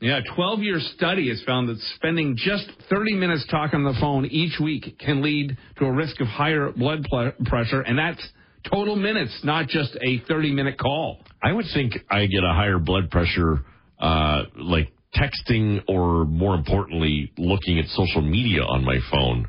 Yeah, 0.00 0.18
a 0.18 0.34
12 0.34 0.60
year 0.60 0.78
study 0.96 1.28
has 1.28 1.42
found 1.44 1.68
that 1.68 1.78
spending 1.96 2.34
just 2.36 2.64
30 2.88 3.14
minutes 3.14 3.46
talking 3.50 3.84
on 3.84 3.92
the 3.92 3.98
phone 4.00 4.24
each 4.26 4.58
week 4.58 4.98
can 4.98 5.22
lead 5.22 5.56
to 5.78 5.84
a 5.84 5.92
risk 5.92 6.20
of 6.20 6.26
higher 6.26 6.72
blood 6.72 7.06
pressure, 7.44 7.82
and 7.82 7.98
that's 7.98 8.26
total 8.68 8.96
minutes, 8.96 9.40
not 9.44 9.68
just 9.68 9.96
a 10.02 10.18
30 10.28 10.52
minute 10.52 10.78
call. 10.78 11.18
I 11.42 11.52
would 11.52 11.66
think 11.72 11.94
I 12.10 12.26
get 12.26 12.44
a 12.44 12.52
higher 12.52 12.78
blood 12.78 13.10
pressure, 13.10 13.60
uh, 13.98 14.44
like 14.56 14.92
texting 15.14 15.82
or 15.88 16.24
more 16.24 16.54
importantly, 16.54 17.32
looking 17.38 17.78
at 17.78 17.86
social 17.88 18.22
media 18.22 18.62
on 18.62 18.84
my 18.84 18.98
phone 19.10 19.48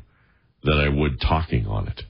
than 0.64 0.74
I 0.74 0.88
would 0.88 1.20
talking 1.20 1.66
on 1.66 1.88
it. 1.88 2.02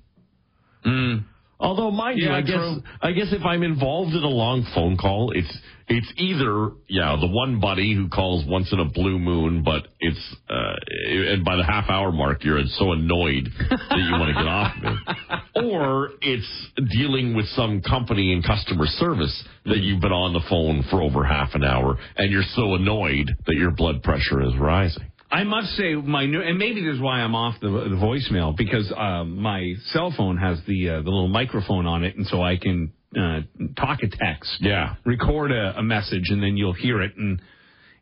Although, 1.62 1.92
mind 1.92 2.18
you, 2.18 2.26
Yeah, 2.26 2.36
I 2.36 2.40
guess 2.40 2.54
true. 2.56 2.82
I 3.00 3.12
guess 3.12 3.28
if 3.30 3.44
I'm 3.44 3.62
involved 3.62 4.14
in 4.14 4.22
a 4.24 4.28
long 4.28 4.66
phone 4.74 4.96
call, 4.96 5.30
it's 5.32 5.56
it's 5.86 6.12
either 6.16 6.70
yeah 6.88 7.16
the 7.20 7.28
one 7.28 7.60
buddy 7.60 7.94
who 7.94 8.08
calls 8.08 8.44
once 8.48 8.72
in 8.72 8.80
a 8.80 8.84
blue 8.84 9.18
moon, 9.18 9.62
but 9.62 9.86
it's 10.00 10.36
uh, 10.50 10.74
and 11.06 11.44
by 11.44 11.54
the 11.56 11.64
half 11.64 11.88
hour 11.88 12.10
mark 12.10 12.42
you're 12.44 12.60
so 12.66 12.90
annoyed 12.92 13.48
that 13.70 13.98
you 13.98 14.10
want 14.10 14.28
to 14.28 14.34
get 14.34 14.48
off 14.48 14.76
of 14.76 14.82
me, 14.82 15.38
or 15.70 16.10
it's 16.20 16.66
dealing 16.92 17.34
with 17.34 17.46
some 17.48 17.80
company 17.82 18.32
in 18.32 18.42
customer 18.42 18.86
service 18.86 19.44
that 19.64 19.78
you've 19.78 20.00
been 20.00 20.12
on 20.12 20.32
the 20.32 20.42
phone 20.48 20.82
for 20.90 21.02
over 21.02 21.24
half 21.24 21.54
an 21.54 21.64
hour 21.64 21.98
and 22.16 22.30
you're 22.32 22.42
so 22.54 22.74
annoyed 22.74 23.30
that 23.46 23.54
your 23.56 23.70
blood 23.70 24.02
pressure 24.02 24.42
is 24.42 24.56
rising. 24.58 25.04
I 25.30 25.44
must 25.44 25.68
say, 25.76 25.94
my 25.94 26.26
new, 26.26 26.42
and 26.42 26.58
maybe 26.58 26.84
this 26.84 26.96
is 26.96 27.00
why 27.00 27.20
I'm 27.20 27.34
off 27.34 27.58
the, 27.60 27.68
the 27.68 27.96
voicemail 27.96 28.54
because 28.54 28.92
uh, 28.94 29.24
my 29.24 29.72
cell 29.86 30.12
phone 30.14 30.36
has 30.36 30.60
the 30.66 30.90
uh, 30.90 30.96
the 30.96 31.08
little 31.08 31.28
microphone 31.28 31.86
on 31.86 32.04
it, 32.04 32.16
and 32.16 32.26
so 32.26 32.42
I 32.42 32.58
can 32.58 32.92
uh, 33.18 33.40
talk 33.74 34.00
a 34.02 34.08
text, 34.08 34.58
Yeah. 34.60 34.96
record 35.06 35.50
a, 35.50 35.78
a 35.78 35.82
message, 35.82 36.24
and 36.28 36.42
then 36.42 36.58
you'll 36.58 36.74
hear 36.74 37.00
it. 37.00 37.16
And 37.16 37.40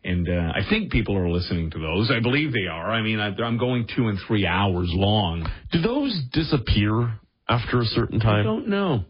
and 0.02 0.28
uh, 0.28 0.52
I 0.56 0.62
think 0.68 0.90
people 0.90 1.16
are 1.16 1.28
listening 1.28 1.70
to 1.70 1.78
those. 1.78 2.10
I 2.10 2.18
believe 2.20 2.52
they 2.52 2.66
are. 2.66 2.90
I 2.90 3.00
mean, 3.00 3.20
I, 3.20 3.28
I'm 3.44 3.58
going 3.58 3.86
two 3.94 4.08
and 4.08 4.18
three 4.26 4.44
hours 4.46 4.88
long. 4.90 5.48
Do 5.70 5.80
those 5.80 6.20
disappear 6.32 7.19
after 7.50 7.80
a 7.80 7.84
certain 7.84 8.18
time? 8.20 8.40
I 8.40 8.42
don't 8.44 8.68
know. 8.68 9.04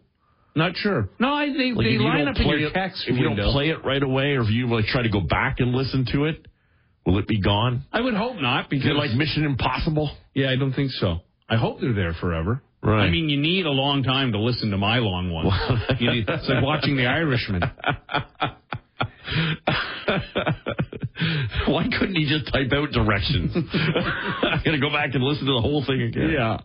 Not 0.57 0.75
sure. 0.77 1.09
No, 1.21 1.33
I, 1.33 1.47
they 1.57 1.71
Like 1.73 1.87
they 1.87 1.99
line 1.99 2.27
up 2.27 2.37
in 2.37 2.49
your 2.49 2.59
it- 2.71 2.73
text 2.75 3.05
If 3.07 3.17
you 3.17 3.29
window. 3.29 3.45
don't 3.45 3.53
play 3.53 3.69
it 3.71 3.85
right 3.85 4.03
away, 4.03 4.33
or 4.33 4.43
if 4.43 4.51
you 4.51 4.67
like 4.69 4.87
try 4.87 5.03
to 5.03 5.09
go 5.09 5.21
back 5.21 5.61
and 5.61 5.71
listen 5.73 6.05
to 6.13 6.25
it, 6.25 6.45
will 7.07 7.19
it 7.19 7.29
be 7.29 7.41
gone? 7.41 7.85
I 7.93 8.01
would 8.01 8.15
hope 8.15 8.37
not 8.41 8.63
Is 8.65 8.69
because 8.71 8.87
it 8.89 8.95
like 8.97 9.13
Mission 9.13 9.45
Impossible? 9.45 10.11
yeah, 10.35 10.51
I 10.51 10.57
don't 10.57 10.73
think 10.73 10.91
so. 10.91 11.19
I 11.49 11.57
hope 11.57 11.81
they're 11.81 11.93
there 11.95 12.15
forever. 12.21 12.63
Right. 12.83 13.05
I 13.07 13.11
mean, 13.11 13.29
you 13.29 13.39
need 13.41 13.67
a 13.67 13.71
long 13.71 14.03
time 14.03 14.33
to 14.33 14.39
listen 14.41 14.71
to 14.71 14.79
my 14.79 14.99
long 14.99 15.31
one. 15.31 15.47
You 16.01 16.11
need- 16.11 16.29
it's 16.29 16.49
like 16.49 16.65
watching 16.65 16.97
The 16.97 17.07
Irishman. 17.07 17.63
Why 21.69 21.87
couldn't 21.99 22.17
he 22.17 22.27
just 22.27 22.53
type 22.53 22.73
out 22.73 22.91
directions? 22.93 23.53
I'm 23.73 24.63
gonna 24.65 24.81
go 24.81 24.91
back 24.91 25.11
and 25.15 25.23
listen 25.23 25.47
to 25.47 25.53
the 25.53 25.61
whole 25.61 25.85
thing 25.87 26.03
again. 26.03 26.31
Yeah. 26.31 26.59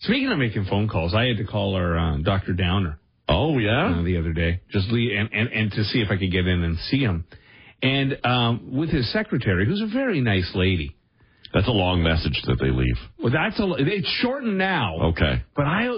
Speaking 0.00 0.30
of 0.30 0.38
making 0.38 0.64
phone 0.66 0.88
calls, 0.88 1.14
I 1.14 1.24
had 1.24 1.36
to 1.38 1.44
call 1.44 1.74
our 1.74 1.98
uh, 1.98 2.16
Dr. 2.18 2.52
Downer 2.52 2.98
Oh 3.28 3.54
uh, 3.56 3.58
yeah. 3.58 4.02
the 4.04 4.16
other 4.16 4.32
day, 4.32 4.60
just 4.70 4.88
leave, 4.90 5.10
and, 5.18 5.28
and 5.32 5.48
and 5.52 5.72
to 5.72 5.84
see 5.84 6.00
if 6.00 6.10
I 6.10 6.16
could 6.16 6.30
get 6.32 6.46
in 6.46 6.62
and 6.62 6.78
see 6.90 7.00
him. 7.00 7.24
and 7.82 8.18
um, 8.24 8.70
with 8.76 8.90
his 8.90 9.10
secretary, 9.12 9.66
who's 9.66 9.80
a 9.82 9.92
very 9.92 10.20
nice 10.20 10.50
lady. 10.54 10.94
That's 11.54 11.66
a 11.66 11.70
long 11.72 12.02
message 12.02 12.42
that 12.46 12.56
they 12.60 12.68
leave. 12.70 12.96
Well, 13.18 13.32
that's 13.32 13.58
a 13.58 13.66
it's 13.78 14.08
shortened 14.20 14.58
now. 14.58 14.98
Okay. 15.12 15.42
But 15.56 15.64
I 15.64 15.88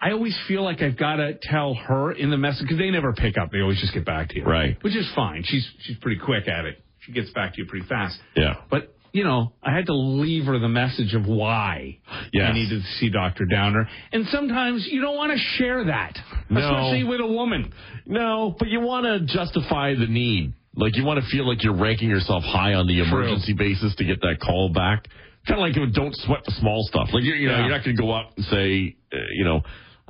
I 0.00 0.12
always 0.12 0.34
feel 0.48 0.64
like 0.64 0.80
I've 0.80 0.96
got 0.96 1.16
to 1.16 1.38
tell 1.42 1.74
her 1.74 2.12
in 2.12 2.30
the 2.30 2.38
message 2.38 2.62
because 2.62 2.78
they 2.78 2.90
never 2.90 3.12
pick 3.12 3.36
up. 3.36 3.50
They 3.52 3.60
always 3.60 3.78
just 3.80 3.92
get 3.92 4.06
back 4.06 4.30
to 4.30 4.36
you. 4.38 4.44
Right. 4.44 4.82
Which 4.82 4.96
is 4.96 5.06
fine. 5.14 5.42
She's 5.44 5.66
she's 5.80 5.98
pretty 5.98 6.18
quick 6.18 6.48
at 6.48 6.64
it. 6.64 6.82
She 7.00 7.12
gets 7.12 7.30
back 7.32 7.52
to 7.54 7.58
you 7.60 7.66
pretty 7.66 7.86
fast. 7.86 8.18
Yeah. 8.34 8.54
But 8.70 8.93
you 9.14 9.22
know, 9.24 9.52
I 9.62 9.72
had 9.72 9.86
to 9.86 9.94
leave 9.94 10.46
her 10.46 10.58
the 10.58 10.68
message 10.68 11.14
of 11.14 11.26
why 11.26 11.98
Yes. 12.32 12.50
I 12.50 12.52
needed 12.52 12.82
to 12.82 12.88
see 12.98 13.08
Dr. 13.10 13.44
Downer. 13.46 13.88
And 14.12 14.26
sometimes 14.26 14.86
you 14.90 15.00
don't 15.00 15.16
want 15.16 15.30
to 15.32 15.38
share 15.38 15.84
that, 15.84 16.18
No. 16.50 16.60
especially 16.60 17.04
with 17.04 17.20
a 17.20 17.26
woman. 17.26 17.72
No, 18.06 18.54
but 18.58 18.68
you 18.68 18.80
want 18.80 19.06
to 19.06 19.20
justify 19.20 19.94
the 19.94 20.06
need. 20.08 20.52
Like 20.74 20.96
you 20.96 21.04
want 21.04 21.22
to 21.22 21.30
feel 21.30 21.46
like 21.48 21.62
you're 21.62 21.76
ranking 21.76 22.10
yourself 22.10 22.42
high 22.42 22.74
on 22.74 22.88
the 22.88 22.98
emergency 23.00 23.52
basis 23.52 23.94
to 23.96 24.04
get 24.04 24.20
that 24.22 24.40
call 24.40 24.70
back. 24.70 25.06
Kind 25.46 25.60
of 25.60 25.66
like 25.82 25.92
don't 25.94 26.14
sweat 26.16 26.40
the 26.44 26.50
small 26.60 26.82
stuff. 26.88 27.10
Like 27.12 27.22
you're, 27.22 27.36
you 27.36 27.46
know, 27.48 27.54
Yeah. 27.54 27.60
you're 27.66 27.70
not 27.76 27.84
going 27.84 27.96
to 27.96 28.02
go 28.02 28.10
up 28.10 28.32
and 28.36 28.44
say, 28.46 28.96
uh, 29.12 29.16
you 29.32 29.44
know, 29.44 29.62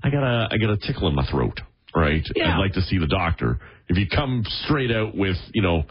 I 0.03 0.09
got 0.09 0.23
a 0.25 0.49
I 0.51 0.57
got 0.57 0.71
a 0.71 0.79
tickle 0.79 1.09
in 1.09 1.15
my 1.15 1.27
throat, 1.27 1.61
right? 1.95 2.27
Yeah. 2.35 2.55
I'd 2.55 2.59
like 2.59 2.73
to 2.73 2.83
see 2.83 2.97
the 2.97 3.07
doctor. 3.07 3.59
If 3.89 3.99
you 3.99 4.07
come 4.09 4.45
straight 4.65 4.91
out 4.91 5.15
with, 5.15 5.37
you 5.53 5.61
know, 5.61 5.85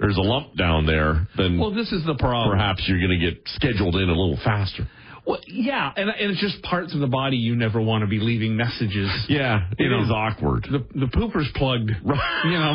there's 0.00 0.16
a 0.16 0.20
lump 0.22 0.56
down 0.56 0.86
there, 0.86 1.26
then 1.36 1.58
Well, 1.58 1.72
this 1.74 1.90
is 1.92 2.04
the 2.06 2.14
problem. 2.14 2.56
perhaps 2.56 2.84
you're 2.86 3.00
going 3.00 3.18
to 3.18 3.30
get 3.30 3.42
scheduled 3.46 3.96
in 3.96 4.08
a 4.08 4.12
little 4.12 4.38
faster. 4.44 4.86
Well, 5.26 5.40
yeah, 5.46 5.92
and, 5.94 6.08
and 6.08 6.30
it's 6.30 6.40
just 6.40 6.62
parts 6.62 6.94
of 6.94 7.00
the 7.00 7.06
body 7.06 7.36
you 7.36 7.54
never 7.54 7.80
want 7.82 8.02
to 8.02 8.06
be 8.08 8.18
leaving 8.18 8.56
messages. 8.56 9.10
Yeah, 9.28 9.68
it 9.78 9.84
is 9.92 10.08
know. 10.08 10.14
awkward. 10.14 10.66
The 10.70 10.78
the 10.98 11.06
pooper's 11.06 11.48
plugged. 11.54 11.90
You 12.44 12.58
know. 12.58 12.74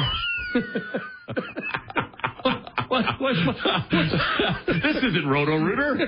what, 2.43 3.05
what, 3.19 3.19
what, 3.19 3.35
this 4.67 4.97
isn't 4.97 5.27
Roto 5.27 5.57
Rooter. 5.57 6.07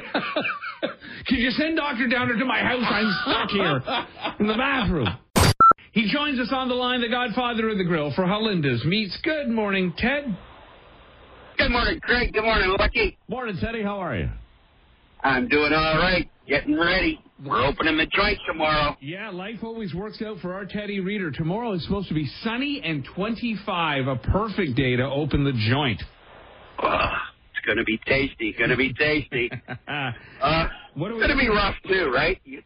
Can 1.26 1.38
you 1.38 1.50
send 1.52 1.78
Dr. 1.78 2.08
Downer 2.08 2.38
to 2.38 2.46
my 2.46 2.60
house? 2.60 2.84
I'm 2.86 3.12
stuck 3.24 3.50
here 3.50 3.82
in 4.40 4.48
the 4.48 4.54
bathroom. 4.56 5.08
He 5.94 6.12
joins 6.12 6.40
us 6.40 6.50
on 6.52 6.68
the 6.68 6.76
line, 6.76 7.02
the 7.02 7.10
godfather 7.10 7.70
of 7.70 7.78
the 7.78 7.86
grill 7.86 8.12
for 8.16 8.24
Halenda's 8.26 8.84
Meats. 8.86 9.18
Good 9.24 9.48
morning, 9.48 9.94
Ted. 9.98 10.38
Good 11.58 11.72
morning, 11.72 12.00
Craig. 12.02 12.34
Good 12.34 12.44
morning, 12.44 12.76
Lucky. 12.80 13.18
Morning, 13.28 13.58
Teddy. 13.62 13.82
How 13.82 13.98
are 14.00 14.16
you? 14.18 14.30
I'm 15.24 15.48
doing 15.48 15.74
all 15.74 15.98
right. 15.98 16.30
Getting 16.48 16.78
ready. 16.78 17.20
We're 17.44 17.66
opening 17.66 17.98
the 17.98 18.06
joint 18.08 18.38
tomorrow. 18.48 18.96
Yeah, 19.02 19.30
life 19.30 19.60
always 19.64 19.94
works 19.94 20.22
out 20.22 20.38
for 20.40 20.54
our 20.54 20.66
Teddy 20.66 21.00
Reader. 21.00 21.32
Tomorrow 21.32 21.74
is 21.74 21.84
supposed 21.84 22.08
to 22.10 22.14
be 22.14 22.28
sunny 22.44 22.82
and 22.84 23.06
25, 23.16 24.08
a 24.08 24.16
perfect 24.18 24.76
day 24.76 24.96
to 24.96 25.04
open 25.04 25.44
the 25.44 25.52
joint. 25.70 26.02
Ugh, 26.80 27.12
it's 27.56 27.66
going 27.66 27.78
to 27.78 27.84
be 27.84 28.00
tasty. 28.06 28.54
Going 28.58 28.70
to 28.70 28.78
be 28.78 28.94
tasty. 28.94 29.50
Uh, 29.88 30.68
What 30.96 31.12
it's 31.12 31.18
going 31.20 31.30
to 31.30 31.38
be 31.38 31.50
rough 31.50 31.76
too, 31.88 32.12
right? 32.14 32.40
You 32.46 32.62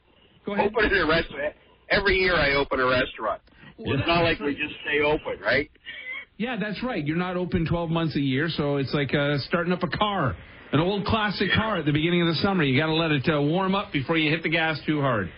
Go 0.45 0.53
ahead. 0.53 0.67
open 0.75 0.91
a 0.93 1.05
restaurant. 1.07 1.53
Every 1.89 2.17
year 2.17 2.35
I 2.35 2.53
open 2.55 2.79
a 2.79 2.85
restaurant. 2.85 3.41
It's 3.77 4.07
not 4.07 4.23
like 4.23 4.39
we 4.39 4.53
just 4.55 4.73
stay 4.85 4.99
open, 5.03 5.39
right? 5.41 5.69
Yeah, 6.39 6.55
that's 6.57 6.81
right. 6.81 7.05
You're 7.05 7.17
not 7.17 7.35
open 7.35 7.67
12 7.67 7.89
months 7.89 8.15
a 8.15 8.21
year, 8.21 8.47
so 8.47 8.77
it's 8.77 8.93
like 8.93 9.13
uh, 9.13 9.37
starting 9.49 9.73
up 9.73 9.83
a 9.83 9.89
car, 9.89 10.37
an 10.71 10.79
old 10.79 11.05
classic 11.05 11.49
car 11.53 11.75
at 11.75 11.85
the 11.85 11.91
beginning 11.91 12.21
of 12.21 12.29
the 12.29 12.35
summer. 12.35 12.63
You 12.63 12.79
got 12.79 12.85
to 12.85 12.93
let 12.93 13.11
it 13.11 13.27
uh, 13.29 13.41
warm 13.41 13.75
up 13.75 13.91
before 13.91 14.17
you 14.17 14.31
hit 14.31 14.41
the 14.41 14.49
gas 14.49 14.79
too 14.87 15.01
hard. 15.01 15.29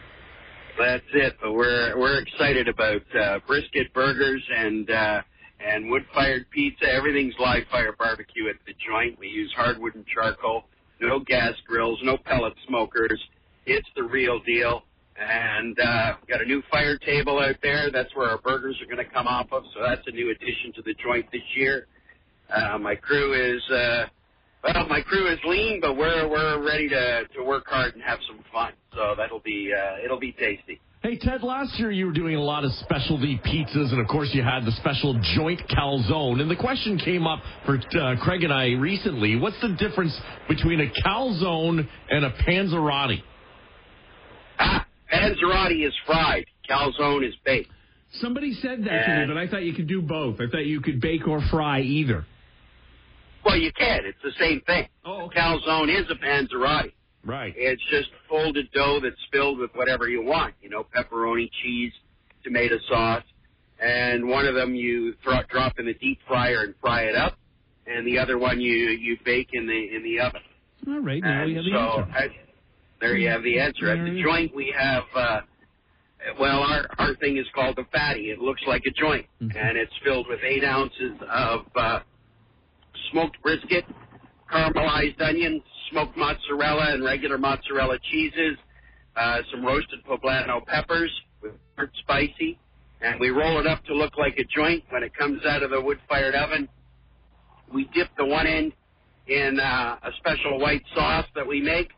That's 0.77 1.03
it. 1.15 1.37
But 1.41 1.53
we're 1.53 1.97
we're 1.99 2.19
excited 2.19 2.67
about 2.67 3.01
uh, 3.19 3.39
brisket 3.47 3.91
burgers 3.95 4.47
and 4.55 4.91
uh, 4.91 5.21
and 5.59 5.89
wood 5.89 6.05
fired 6.13 6.45
pizza. 6.51 6.85
Everything's 6.85 7.33
live 7.39 7.63
fire 7.71 7.95
barbecue 7.97 8.47
at 8.47 8.57
the 8.67 8.73
joint. 8.87 9.17
We 9.17 9.27
use 9.27 9.51
hardwood 9.57 9.95
and 9.95 10.05
charcoal. 10.05 10.65
No 11.01 11.19
gas 11.19 11.53
grills. 11.67 11.99
No 12.03 12.15
pellet 12.15 12.53
smokers. 12.67 13.19
It's 13.65 13.89
the 13.95 14.03
real 14.03 14.39
deal. 14.45 14.83
And 15.21 15.77
uh, 15.79 16.13
got 16.27 16.41
a 16.41 16.45
new 16.45 16.63
fire 16.71 16.97
table 16.97 17.39
out 17.39 17.55
there. 17.61 17.91
That's 17.91 18.13
where 18.15 18.29
our 18.29 18.39
burgers 18.39 18.79
are 18.81 18.85
going 18.85 19.05
to 19.05 19.13
come 19.13 19.27
off 19.27 19.47
of. 19.51 19.63
So 19.73 19.81
that's 19.81 20.05
a 20.07 20.11
new 20.11 20.31
addition 20.31 20.73
to 20.75 20.81
the 20.81 20.95
joint 21.03 21.27
this 21.31 21.41
year. 21.55 21.87
Uh, 22.49 22.77
my 22.79 22.95
crew 22.95 23.33
is 23.33 23.61
uh, 23.71 24.05
well, 24.63 24.87
my 24.87 25.01
crew 25.01 25.31
is 25.31 25.39
lean, 25.45 25.79
but 25.81 25.97
we're 25.97 26.27
we're 26.29 26.63
ready 26.65 26.87
to 26.89 27.23
to 27.35 27.43
work 27.43 27.65
hard 27.67 27.93
and 27.93 28.03
have 28.03 28.19
some 28.27 28.39
fun. 28.51 28.73
So 28.93 29.15
that'll 29.17 29.39
be 29.39 29.71
uh, 29.75 30.03
it'll 30.03 30.19
be 30.19 30.33
tasty. 30.33 30.79
Hey, 31.03 31.17
Ted, 31.17 31.41
last 31.41 31.79
year 31.79 31.89
you 31.89 32.05
were 32.05 32.11
doing 32.11 32.35
a 32.35 32.41
lot 32.41 32.63
of 32.63 32.71
specialty 32.73 33.41
pizzas, 33.43 33.91
and 33.91 33.99
of 33.99 34.07
course 34.07 34.29
you 34.33 34.43
had 34.43 34.65
the 34.65 34.71
special 34.73 35.19
joint 35.35 35.59
calzone. 35.67 36.41
And 36.41 36.51
the 36.51 36.55
question 36.55 36.99
came 36.99 37.25
up 37.25 37.41
for 37.65 37.77
uh, 37.77 38.15
Craig 38.21 38.43
and 38.43 38.53
I 38.53 38.73
recently 38.73 39.35
what's 39.35 39.59
the 39.61 39.75
difference 39.79 40.15
between 40.47 40.79
a 40.79 40.91
calzone 41.03 41.87
and 42.09 42.25
a 42.25 42.31
panzerotti? 42.47 43.23
Ah, 44.59 44.85
Panzerotti 45.11 45.85
is 45.85 45.93
fried. 46.05 46.45
Calzone 46.69 47.27
is 47.27 47.35
baked. 47.45 47.69
Somebody 48.13 48.53
said 48.53 48.83
that 48.83 49.05
to 49.05 49.19
me, 49.19 49.25
but 49.27 49.37
I 49.37 49.47
thought 49.47 49.63
you 49.63 49.73
could 49.73 49.87
do 49.87 50.01
both. 50.01 50.39
I 50.41 50.47
thought 50.51 50.65
you 50.65 50.81
could 50.81 50.99
bake 50.99 51.27
or 51.27 51.41
fry 51.49 51.81
either. 51.81 52.25
Well, 53.45 53.57
you 53.57 53.71
can. 53.71 54.01
It's 54.05 54.17
the 54.23 54.33
same 54.39 54.61
thing. 54.61 54.87
Oh, 55.05 55.23
okay. 55.23 55.39
Calzone 55.39 55.89
is 55.89 56.05
a 56.11 56.15
Panzerotti. 56.15 56.91
Right. 57.25 57.53
It's 57.55 57.81
just 57.89 58.09
folded 58.29 58.71
dough 58.71 58.99
that's 59.01 59.15
filled 59.31 59.59
with 59.59 59.71
whatever 59.75 60.09
you 60.09 60.23
want. 60.23 60.55
You 60.61 60.69
know, 60.69 60.85
pepperoni, 60.95 61.49
cheese, 61.63 61.93
tomato 62.43 62.77
sauce, 62.89 63.23
and 63.79 64.27
one 64.27 64.45
of 64.45 64.55
them 64.55 64.75
you 64.75 65.13
throw, 65.23 65.37
drop 65.49 65.79
in 65.79 65.85
the 65.85 65.93
deep 65.93 66.19
fryer 66.27 66.63
and 66.63 66.73
fry 66.81 67.03
it 67.03 67.15
up, 67.15 67.37
and 67.85 68.05
the 68.05 68.17
other 68.17 68.37
one 68.37 68.59
you 68.59 68.73
you 68.73 69.17
bake 69.23 69.49
in 69.53 69.67
the 69.67 69.95
in 69.95 70.03
the 70.03 70.19
oven. 70.19 70.41
All 70.87 70.99
right, 70.99 71.21
now 71.21 71.45
we 71.45 71.55
have 71.55 71.63
the 71.63 71.71
so 71.71 71.99
answer. 72.01 72.11
I, 72.11 72.27
there 73.01 73.15
you 73.17 73.27
have 73.29 73.43
the 73.43 73.59
answer. 73.59 73.89
At 73.89 73.97
the 74.05 74.21
joint, 74.23 74.55
we 74.55 74.73
have, 74.77 75.03
uh, 75.15 75.41
well, 76.39 76.59
our, 76.61 76.85
our 76.99 77.15
thing 77.15 77.37
is 77.37 77.45
called 77.53 77.75
the 77.75 77.85
fatty. 77.91 78.29
It 78.31 78.39
looks 78.39 78.61
like 78.67 78.83
a 78.87 78.91
joint, 78.91 79.25
Mm-hmm. 79.41 79.57
and 79.57 79.77
it's 79.77 79.91
filled 80.05 80.27
with 80.29 80.39
eight 80.47 80.63
ounces 80.63 81.17
of 81.29 81.61
uh, 81.75 81.99
smoked 83.11 83.41
brisket, 83.41 83.85
caramelized 84.53 85.19
onion, 85.21 85.61
smoked 85.91 86.15
mozzarella, 86.15 86.93
and 86.93 87.03
regular 87.03 87.37
mozzarella 87.39 87.97
cheeses, 88.11 88.55
uh, 89.15 89.39
some 89.51 89.65
roasted 89.65 89.99
poblano 90.07 90.63
peppers 90.67 91.11
with 91.41 91.53
hot 91.77 91.89
spicy, 92.01 92.59
and 93.01 93.19
we 93.19 93.29
roll 93.29 93.59
it 93.59 93.65
up 93.67 93.83
to 93.85 93.93
look 93.95 94.15
like 94.17 94.37
a 94.37 94.43
joint. 94.55 94.83
When 94.91 95.01
it 95.03 95.11
comes 95.17 95.41
out 95.45 95.63
of 95.63 95.71
the 95.71 95.81
wood-fired 95.81 96.35
oven, 96.35 96.69
we 97.73 97.89
dip 97.95 98.09
the 98.17 98.25
one 98.25 98.45
end 98.45 98.73
in 99.27 99.59
uh, 99.59 99.97
a 100.03 100.09
special 100.19 100.59
white 100.59 100.83
sauce 100.95 101.25
that 101.35 101.47
we 101.47 101.61
make, 101.61 101.89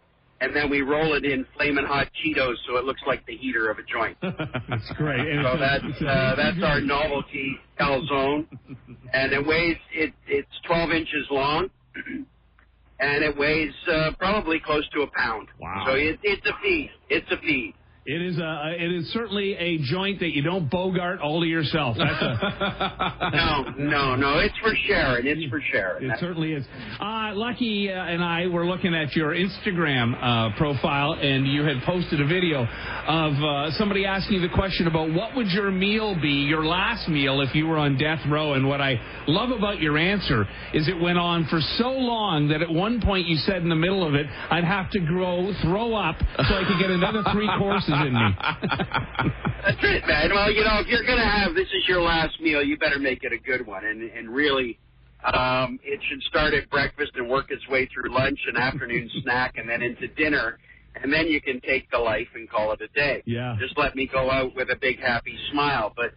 and 0.43 0.53
then 0.53 0.69
we 0.69 0.81
roll 0.81 1.13
it 1.13 1.23
in 1.23 1.45
flaming 1.55 1.85
hot 1.85 2.09
Cheetos 2.19 2.55
so 2.67 2.75
it 2.75 2.83
looks 2.83 3.01
like 3.07 3.25
the 3.25 3.37
heater 3.37 3.71
of 3.71 3.77
a 3.79 3.83
joint. 3.83 4.17
That's 4.21 4.91
great. 4.97 5.21
And 5.21 5.45
So 5.45 5.57
that's 5.57 6.01
uh, 6.01 6.35
that's 6.35 6.61
our 6.63 6.81
novelty 6.81 7.57
calzone, 7.79 8.45
and 9.13 9.31
it 9.31 9.45
weighs 9.45 9.77
it 9.93 10.13
it's 10.27 10.51
12 10.67 10.91
inches 10.91 11.27
long, 11.31 11.69
and 12.99 13.23
it 13.23 13.37
weighs 13.37 13.73
uh, 13.89 14.11
probably 14.19 14.59
close 14.59 14.87
to 14.89 15.01
a 15.03 15.07
pound. 15.15 15.47
Wow. 15.59 15.85
So 15.87 15.93
it, 15.93 16.19
it's 16.23 16.45
a 16.45 16.53
feed. 16.61 16.91
It's 17.09 17.31
a 17.31 17.37
feed. 17.37 17.73
It 18.05 18.21
is 18.21 18.37
a, 18.37 18.75
it 18.77 18.91
is 18.91 19.07
certainly 19.13 19.55
a 19.55 19.77
joint 19.77 20.19
that 20.19 20.35
you 20.35 20.41
don't 20.41 20.69
bogart 20.69 21.21
all 21.21 21.39
to 21.39 21.47
yourself. 21.47 21.95
That's 21.97 22.21
a, 22.21 23.29
No, 23.33 23.63
no, 23.77 24.15
no. 24.17 24.39
It's 24.39 24.57
for 24.57 24.73
sharing. 24.85 25.25
It's 25.25 25.49
for 25.49 25.61
sharing. 25.71 26.09
It 26.11 26.17
certainly 26.19 26.51
is. 26.51 26.65
Uh, 26.99 27.31
Lucky 27.33 27.89
uh, 27.89 27.93
and 27.93 28.21
I 28.21 28.47
were 28.47 28.65
looking 28.65 28.93
at 28.93 29.15
your 29.15 29.33
Instagram 29.33 30.15
uh, 30.19 30.53
profile, 30.57 31.13
and 31.13 31.47
you 31.47 31.63
had 31.63 31.81
posted 31.85 32.19
a 32.19 32.27
video 32.27 32.63
of 32.63 33.33
uh, 33.41 33.71
somebody 33.77 34.05
asking 34.05 34.41
you 34.41 34.49
the 34.49 34.53
question 34.53 34.87
about 34.87 35.13
what 35.13 35.33
would 35.37 35.47
your 35.47 35.71
meal 35.71 36.13
be, 36.21 36.43
your 36.43 36.65
last 36.65 37.07
meal, 37.07 37.39
if 37.39 37.55
you 37.55 37.67
were 37.67 37.77
on 37.77 37.97
death 37.97 38.19
row. 38.29 38.51
And 38.51 38.67
what 38.67 38.81
I 38.81 38.99
love 39.27 39.51
about 39.51 39.79
your 39.79 39.97
answer 39.97 40.43
is 40.73 40.89
it 40.89 40.99
went 40.99 41.19
on 41.19 41.47
for 41.49 41.61
so 41.77 41.91
long 41.91 42.49
that 42.49 42.61
at 42.61 42.69
one 42.69 42.99
point 42.99 43.27
you 43.27 43.37
said 43.37 43.61
in 43.61 43.69
the 43.69 43.75
middle 43.77 44.05
of 44.05 44.13
it, 44.13 44.25
I'd 44.51 44.65
have 44.65 44.91
to 44.91 44.99
grow, 44.99 45.53
throw 45.63 45.95
up 45.95 46.17
so 46.19 46.53
I 46.53 46.67
could 46.67 46.81
get 46.81 46.89
another 46.89 47.23
three 47.31 47.49
courses 47.57 47.92
in 48.01 48.13
me. 48.13 48.19
That's 49.65 49.77
it, 49.81 50.07
man. 50.07 50.31
Well, 50.33 50.51
you 50.51 50.63
know, 50.63 50.79
if 50.79 50.87
you're 50.87 51.05
gonna 51.05 51.25
have 51.25 51.53
this 51.55 51.67
is 51.67 51.87
your 51.87 52.01
last 52.01 52.39
meal, 52.41 52.63
you 52.63 52.77
better 52.77 52.99
make 52.99 53.23
it 53.23 53.31
a 53.31 53.37
good 53.37 53.65
one, 53.65 53.85
and 53.85 54.01
and 54.11 54.29
really, 54.29 54.79
um, 55.23 55.79
it 55.83 55.99
should 56.09 56.21
start 56.23 56.53
at 56.53 56.69
breakfast 56.69 57.11
and 57.15 57.29
work 57.29 57.49
its 57.49 57.67
way 57.69 57.87
through 57.93 58.13
lunch 58.13 58.39
and 58.47 58.57
afternoon 58.57 59.09
snack, 59.23 59.57
and 59.57 59.69
then 59.69 59.81
into 59.81 60.07
dinner, 60.09 60.57
and 61.01 61.11
then 61.13 61.27
you 61.27 61.41
can 61.41 61.61
take 61.61 61.89
the 61.91 61.97
life 61.97 62.27
and 62.35 62.49
call 62.49 62.71
it 62.73 62.81
a 62.81 62.87
day. 62.89 63.23
Yeah. 63.25 63.55
Just 63.59 63.77
let 63.77 63.95
me 63.95 64.09
go 64.11 64.29
out 64.29 64.55
with 64.55 64.69
a 64.69 64.75
big 64.75 64.99
happy 64.99 65.37
smile. 65.51 65.93
But 65.95 66.13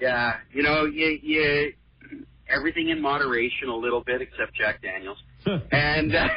yeah, 0.00 0.34
you 0.52 0.62
know, 0.62 0.84
you 0.84 1.18
you 1.22 1.72
everything 2.48 2.90
in 2.90 3.00
moderation, 3.00 3.68
a 3.68 3.76
little 3.76 4.02
bit, 4.04 4.20
except 4.20 4.54
Jack 4.54 4.82
Daniels, 4.82 5.18
and. 5.46 6.14
Uh, 6.14 6.28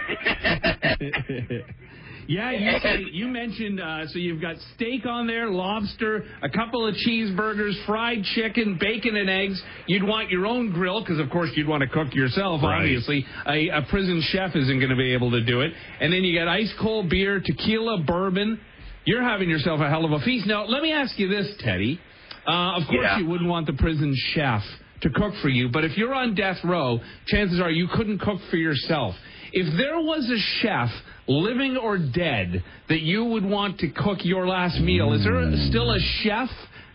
Yeah, 2.28 2.52
you, 2.52 2.80
said, 2.82 3.00
you 3.12 3.28
mentioned 3.28 3.80
uh, 3.80 4.08
so 4.08 4.18
you've 4.18 4.42
got 4.42 4.56
steak 4.76 5.06
on 5.06 5.28
there, 5.28 5.50
lobster, 5.50 6.24
a 6.42 6.50
couple 6.50 6.88
of 6.88 6.96
cheeseburgers, 6.96 7.74
fried 7.86 8.24
chicken, 8.36 8.78
bacon 8.80 9.16
and 9.16 9.30
eggs. 9.30 9.62
You'd 9.88 10.04
want 10.04 10.30
your 10.32 10.46
own 10.48 10.72
grill 10.72 11.02
because, 11.02 11.20
of 11.20 11.30
course, 11.30 11.52
you'd 11.56 11.68
want 11.68 11.82
to 11.84 11.90
cook 11.90 12.14
yourself. 12.16 12.62
Right. 12.64 12.80
Obviously, 12.80 13.26
a, 13.46 13.70
a 13.70 13.82
prison 13.90 14.22
chef 14.30 14.56
isn't 14.56 14.80
going 14.80 14.90
to 14.90 14.96
be 14.96 15.14
able 15.14 15.32
to 15.32 15.44
do 15.44 15.62
it. 15.62 15.72
And 16.00 16.12
then 16.12 16.24
you 16.24 16.38
got 16.38 16.48
ice 16.48 16.74
cold 16.82 17.10
beer, 17.10 17.42
tequila, 17.44 18.04
bourbon. 18.06 18.60
You're 19.06 19.24
having 19.24 19.50
yourself 19.50 19.80
a 19.82 19.90
hell 19.90 20.06
of 20.06 20.12
a 20.12 20.20
feast. 20.20 20.48
Now, 20.48 20.66
let 20.66 20.82
me 20.82 20.92
ask 20.92 21.20
you 21.20 21.28
this, 21.30 21.48
Teddy. 21.60 22.00
Uh, 22.48 22.78
of 22.82 22.88
course, 22.88 23.00
Yeah. 23.04 23.20
you 23.20 23.28
wouldn't 23.28 23.50
want 23.50 23.68
the 23.68 23.74
prison 23.74 24.16
chef 24.34 24.62
to 25.02 25.10
cook 25.10 25.34
for 25.42 25.50
you, 25.50 25.70
but 25.70 25.84
if 25.84 25.98
you're 25.98 26.14
on 26.14 26.34
death 26.36 26.58
row, 26.64 27.00
chances 27.28 27.60
are 27.60 27.70
you 27.70 27.88
couldn't 27.94 28.20
cook 28.20 28.40
for 28.50 28.58
yourself. 28.58 29.14
If 29.52 29.78
there 29.78 29.98
was 30.00 30.28
a 30.30 30.40
chef, 30.62 30.90
living 31.28 31.78
or 31.78 31.98
dead, 31.98 32.64
that 32.90 33.02
you 33.02 33.26
would 33.26 33.46
want 33.46 33.80
to 33.80 33.90
cook 33.90 34.20
your 34.24 34.48
last 34.48 34.80
meal, 34.80 35.14
is 35.14 35.24
there 35.24 35.52
still 35.70 35.92
a 35.92 36.00
chef 36.22 36.50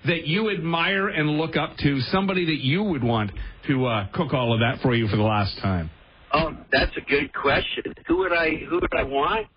that 0.06 0.26
you 0.26 0.50
admire 0.50 1.08
and 1.08 1.30
look 1.38 1.56
up 1.56 1.76
to? 1.78 2.00
Somebody 2.12 2.44
that 2.46 2.64
you 2.64 2.82
would 2.82 3.02
want 3.04 3.30
to 3.66 3.86
uh, 3.86 4.06
cook 4.14 4.32
all 4.32 4.52
of 4.52 4.60
that 4.60 4.80
for 4.82 4.94
you 4.94 5.08
for 5.08 5.16
the 5.16 5.22
last 5.22 5.58
time? 5.58 5.90
Oh, 6.32 6.56
that's 6.70 6.96
a 6.96 7.00
good 7.00 7.32
question. 7.34 7.82
Who 8.06 8.18
would 8.18 8.32
I 8.32 8.50
who 8.68 8.76
would 8.80 8.94
I 8.94 9.02
want? 9.02 9.48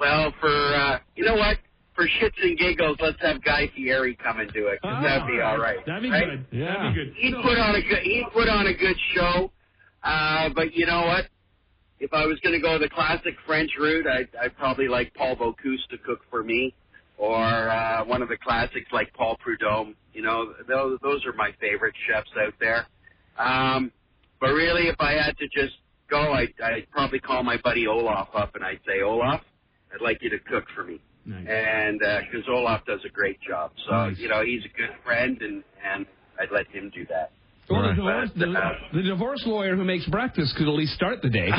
Well, 0.00 0.32
for 0.40 0.74
uh, 0.74 0.98
you 1.16 1.24
know 1.24 1.34
what? 1.34 1.58
For 1.94 2.04
shits 2.06 2.40
and 2.42 2.56
giggles, 2.56 2.96
let's 3.00 3.20
have 3.22 3.42
Guy 3.42 3.68
Fieri 3.74 4.16
come 4.22 4.38
and 4.38 4.52
do 4.52 4.68
it. 4.68 4.80
'cause 4.82 5.02
that'd 5.02 5.26
be 5.26 5.40
all 5.40 5.58
right. 5.58 5.84
That'd 5.86 6.02
be 6.02 6.10
right? 6.10 6.26
good. 6.26 6.46
Yeah. 6.52 6.66
That'd 6.74 6.94
be 6.94 7.04
good. 7.04 7.14
He'd 7.16 7.34
put 7.42 7.58
on 7.58 7.74
a 7.74 7.82
good 7.82 8.02
he'd 8.02 8.26
put 8.32 8.48
on 8.48 8.66
a 8.68 8.74
good 8.74 8.96
show. 9.14 9.50
Uh, 10.02 10.48
but 10.54 10.74
you 10.74 10.86
know 10.86 11.02
what? 11.06 11.26
If 12.00 12.12
I 12.12 12.26
was 12.26 12.38
going 12.40 12.54
to 12.54 12.60
go 12.60 12.78
the 12.78 12.88
classic 12.88 13.34
French 13.46 13.70
route, 13.78 14.06
I'd, 14.06 14.28
I'd 14.40 14.56
probably 14.56 14.88
like 14.88 15.12
Paul 15.14 15.36
Bocuse 15.36 15.86
to 15.90 15.98
cook 15.98 16.20
for 16.30 16.42
me, 16.44 16.74
or 17.16 17.36
uh, 17.70 18.04
one 18.04 18.22
of 18.22 18.28
the 18.28 18.36
classics 18.36 18.86
like 18.92 19.12
Paul 19.14 19.36
Prudhomme. 19.40 19.94
You 20.12 20.22
know, 20.22 20.54
those 20.68 20.98
those 21.02 21.24
are 21.26 21.32
my 21.32 21.50
favorite 21.60 21.94
chefs 22.08 22.30
out 22.40 22.54
there. 22.60 22.86
Um, 23.38 23.92
but 24.40 24.50
really, 24.50 24.88
if 24.88 24.96
I 25.00 25.12
had 25.12 25.36
to 25.38 25.48
just 25.48 25.74
go, 26.10 26.32
I'd, 26.32 26.54
I'd 26.62 26.90
probably 26.90 27.18
call 27.18 27.42
my 27.42 27.56
buddy 27.62 27.86
Olaf 27.86 28.28
up 28.34 28.54
and 28.54 28.64
I'd 28.64 28.80
say, 28.86 29.02
Olaf, 29.02 29.42
I'd 29.92 30.00
like 30.00 30.22
you 30.22 30.30
to 30.30 30.38
cook 30.38 30.64
for 30.74 30.84
me. 30.84 31.00
Nice. 31.26 31.46
And 31.48 31.98
because 32.00 32.48
Olaf 32.48 32.84
does 32.86 33.00
a 33.04 33.10
great 33.10 33.38
job, 33.46 33.72
so 33.86 33.92
Nice. 33.92 34.18
you 34.18 34.28
know 34.28 34.42
he's 34.44 34.64
a 34.64 34.76
good 34.76 34.90
friend, 35.04 35.36
and 35.42 35.62
and 35.84 36.06
I'd 36.40 36.50
let 36.52 36.66
him 36.68 36.90
do 36.94 37.04
that. 37.10 37.32
Well, 37.70 37.82
the, 37.82 37.94
divorce, 37.94 38.30
the, 38.36 38.54
the 38.94 39.02
divorce 39.02 39.42
lawyer 39.44 39.76
who 39.76 39.84
makes 39.84 40.06
breakfast 40.06 40.54
could 40.56 40.68
at 40.68 40.74
least 40.74 40.94
start 40.94 41.20
the 41.22 41.28
day. 41.30 41.50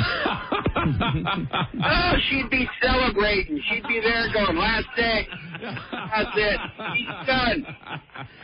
Oh, 0.81 2.13
she'd 2.29 2.49
be 2.49 2.67
celebrating. 2.81 3.61
She'd 3.69 3.83
be 3.87 3.99
there 3.99 4.27
going, 4.33 4.57
last 4.57 4.85
day. 4.95 5.27
That's 5.61 6.29
it. 6.35 6.59
He's 6.95 7.27
done. 7.27 7.65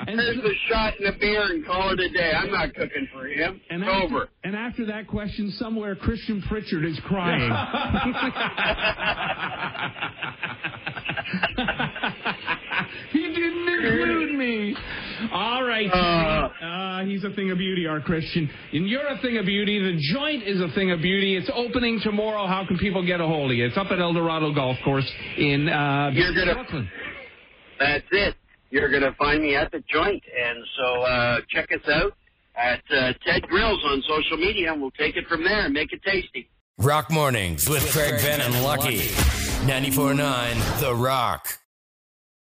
and, 0.08 0.20
Here's 0.20 0.38
a 0.38 0.56
shot 0.70 0.94
and 1.00 1.16
a 1.16 1.18
beer 1.18 1.44
and 1.44 1.66
call 1.66 1.92
it 1.92 2.00
a 2.00 2.10
day. 2.10 2.32
I'm 2.32 2.52
not 2.52 2.74
cooking 2.74 3.08
for 3.14 3.28
him. 3.28 3.62
and 3.70 3.84
It's 3.84 3.92
after, 3.92 4.16
over. 4.16 4.30
and 4.44 4.56
after 4.56 4.86
that 4.88 5.08
question, 5.08 5.52
somewhere 5.58 5.96
Christian 5.96 6.42
Pritchard 6.48 6.86
is 6.86 7.00
crying. 7.06 7.50
he 13.12 13.22
didn't 13.22 13.68
include 13.68 14.36
me. 14.38 14.76
All 15.32 15.64
right. 15.64 15.90
Uh. 15.92 16.50
He's 17.10 17.24
a 17.24 17.30
thing 17.32 17.52
of 17.52 17.58
beauty, 17.58 17.86
our 17.88 18.00
Christian. 18.02 18.50
And 18.74 18.88
you're 18.88 19.08
a 19.08 19.18
thing 19.22 19.38
of 19.38 19.46
beauty. 19.46 19.80
The 19.82 20.00
joint 20.14 20.44
is 20.44 20.60
a 20.62 20.68
thing 20.76 20.92
of 20.92 21.02
beauty. 21.02 21.36
It's 21.38 21.50
opening 21.54 22.00
tomorrow. 22.04 22.48
How 22.48 22.66
can 22.68 22.78
people 22.78 23.06
get 23.06 23.22
a 23.22 23.26
hold 23.28 23.52
of 23.52 23.58
you? 23.58 23.66
It's 23.66 23.78
up 23.78 23.88
at 23.92 24.00
El 24.00 24.14
Dorado 24.14 24.54
Golf 24.54 24.78
Course 24.84 25.10
in 25.38 25.70
uh, 25.70 26.10
You're 26.14 26.34
gonna- 26.34 26.54
Brooklin. 26.56 26.90
That's 27.80 28.06
it. 28.12 28.36
You're 28.72 28.90
going 28.90 29.04
to 29.04 29.14
find 29.18 29.42
me 29.44 29.56
at 29.56 29.72
the 29.72 29.84
joint. 29.92 30.24
And 30.38 30.58
so 30.78 31.02
uh, 31.02 31.38
check 31.50 31.70
us 31.72 31.88
out 31.90 32.14
at 32.58 32.82
uh, 32.90 33.14
Ted 33.26 33.44
Grills 33.44 33.82
on 33.86 34.02
social 34.08 34.38
media, 34.38 34.72
and 34.72 34.82
we'll 34.82 34.92
take 34.92 35.16
it 35.18 35.28
from 35.28 35.44
there 35.44 35.66
and 35.66 35.74
make 35.74 35.92
it 35.94 36.02
tasty. 36.04 36.50
Rock 36.78 37.10
Mornings 37.12 37.70
with 37.70 37.90
Craig 37.92 38.16
Ben 38.22 38.42
and 38.42 38.64
Lucky. 38.64 39.00
94.9 39.66 40.80
The 40.82 40.94
Rock. 40.96 41.48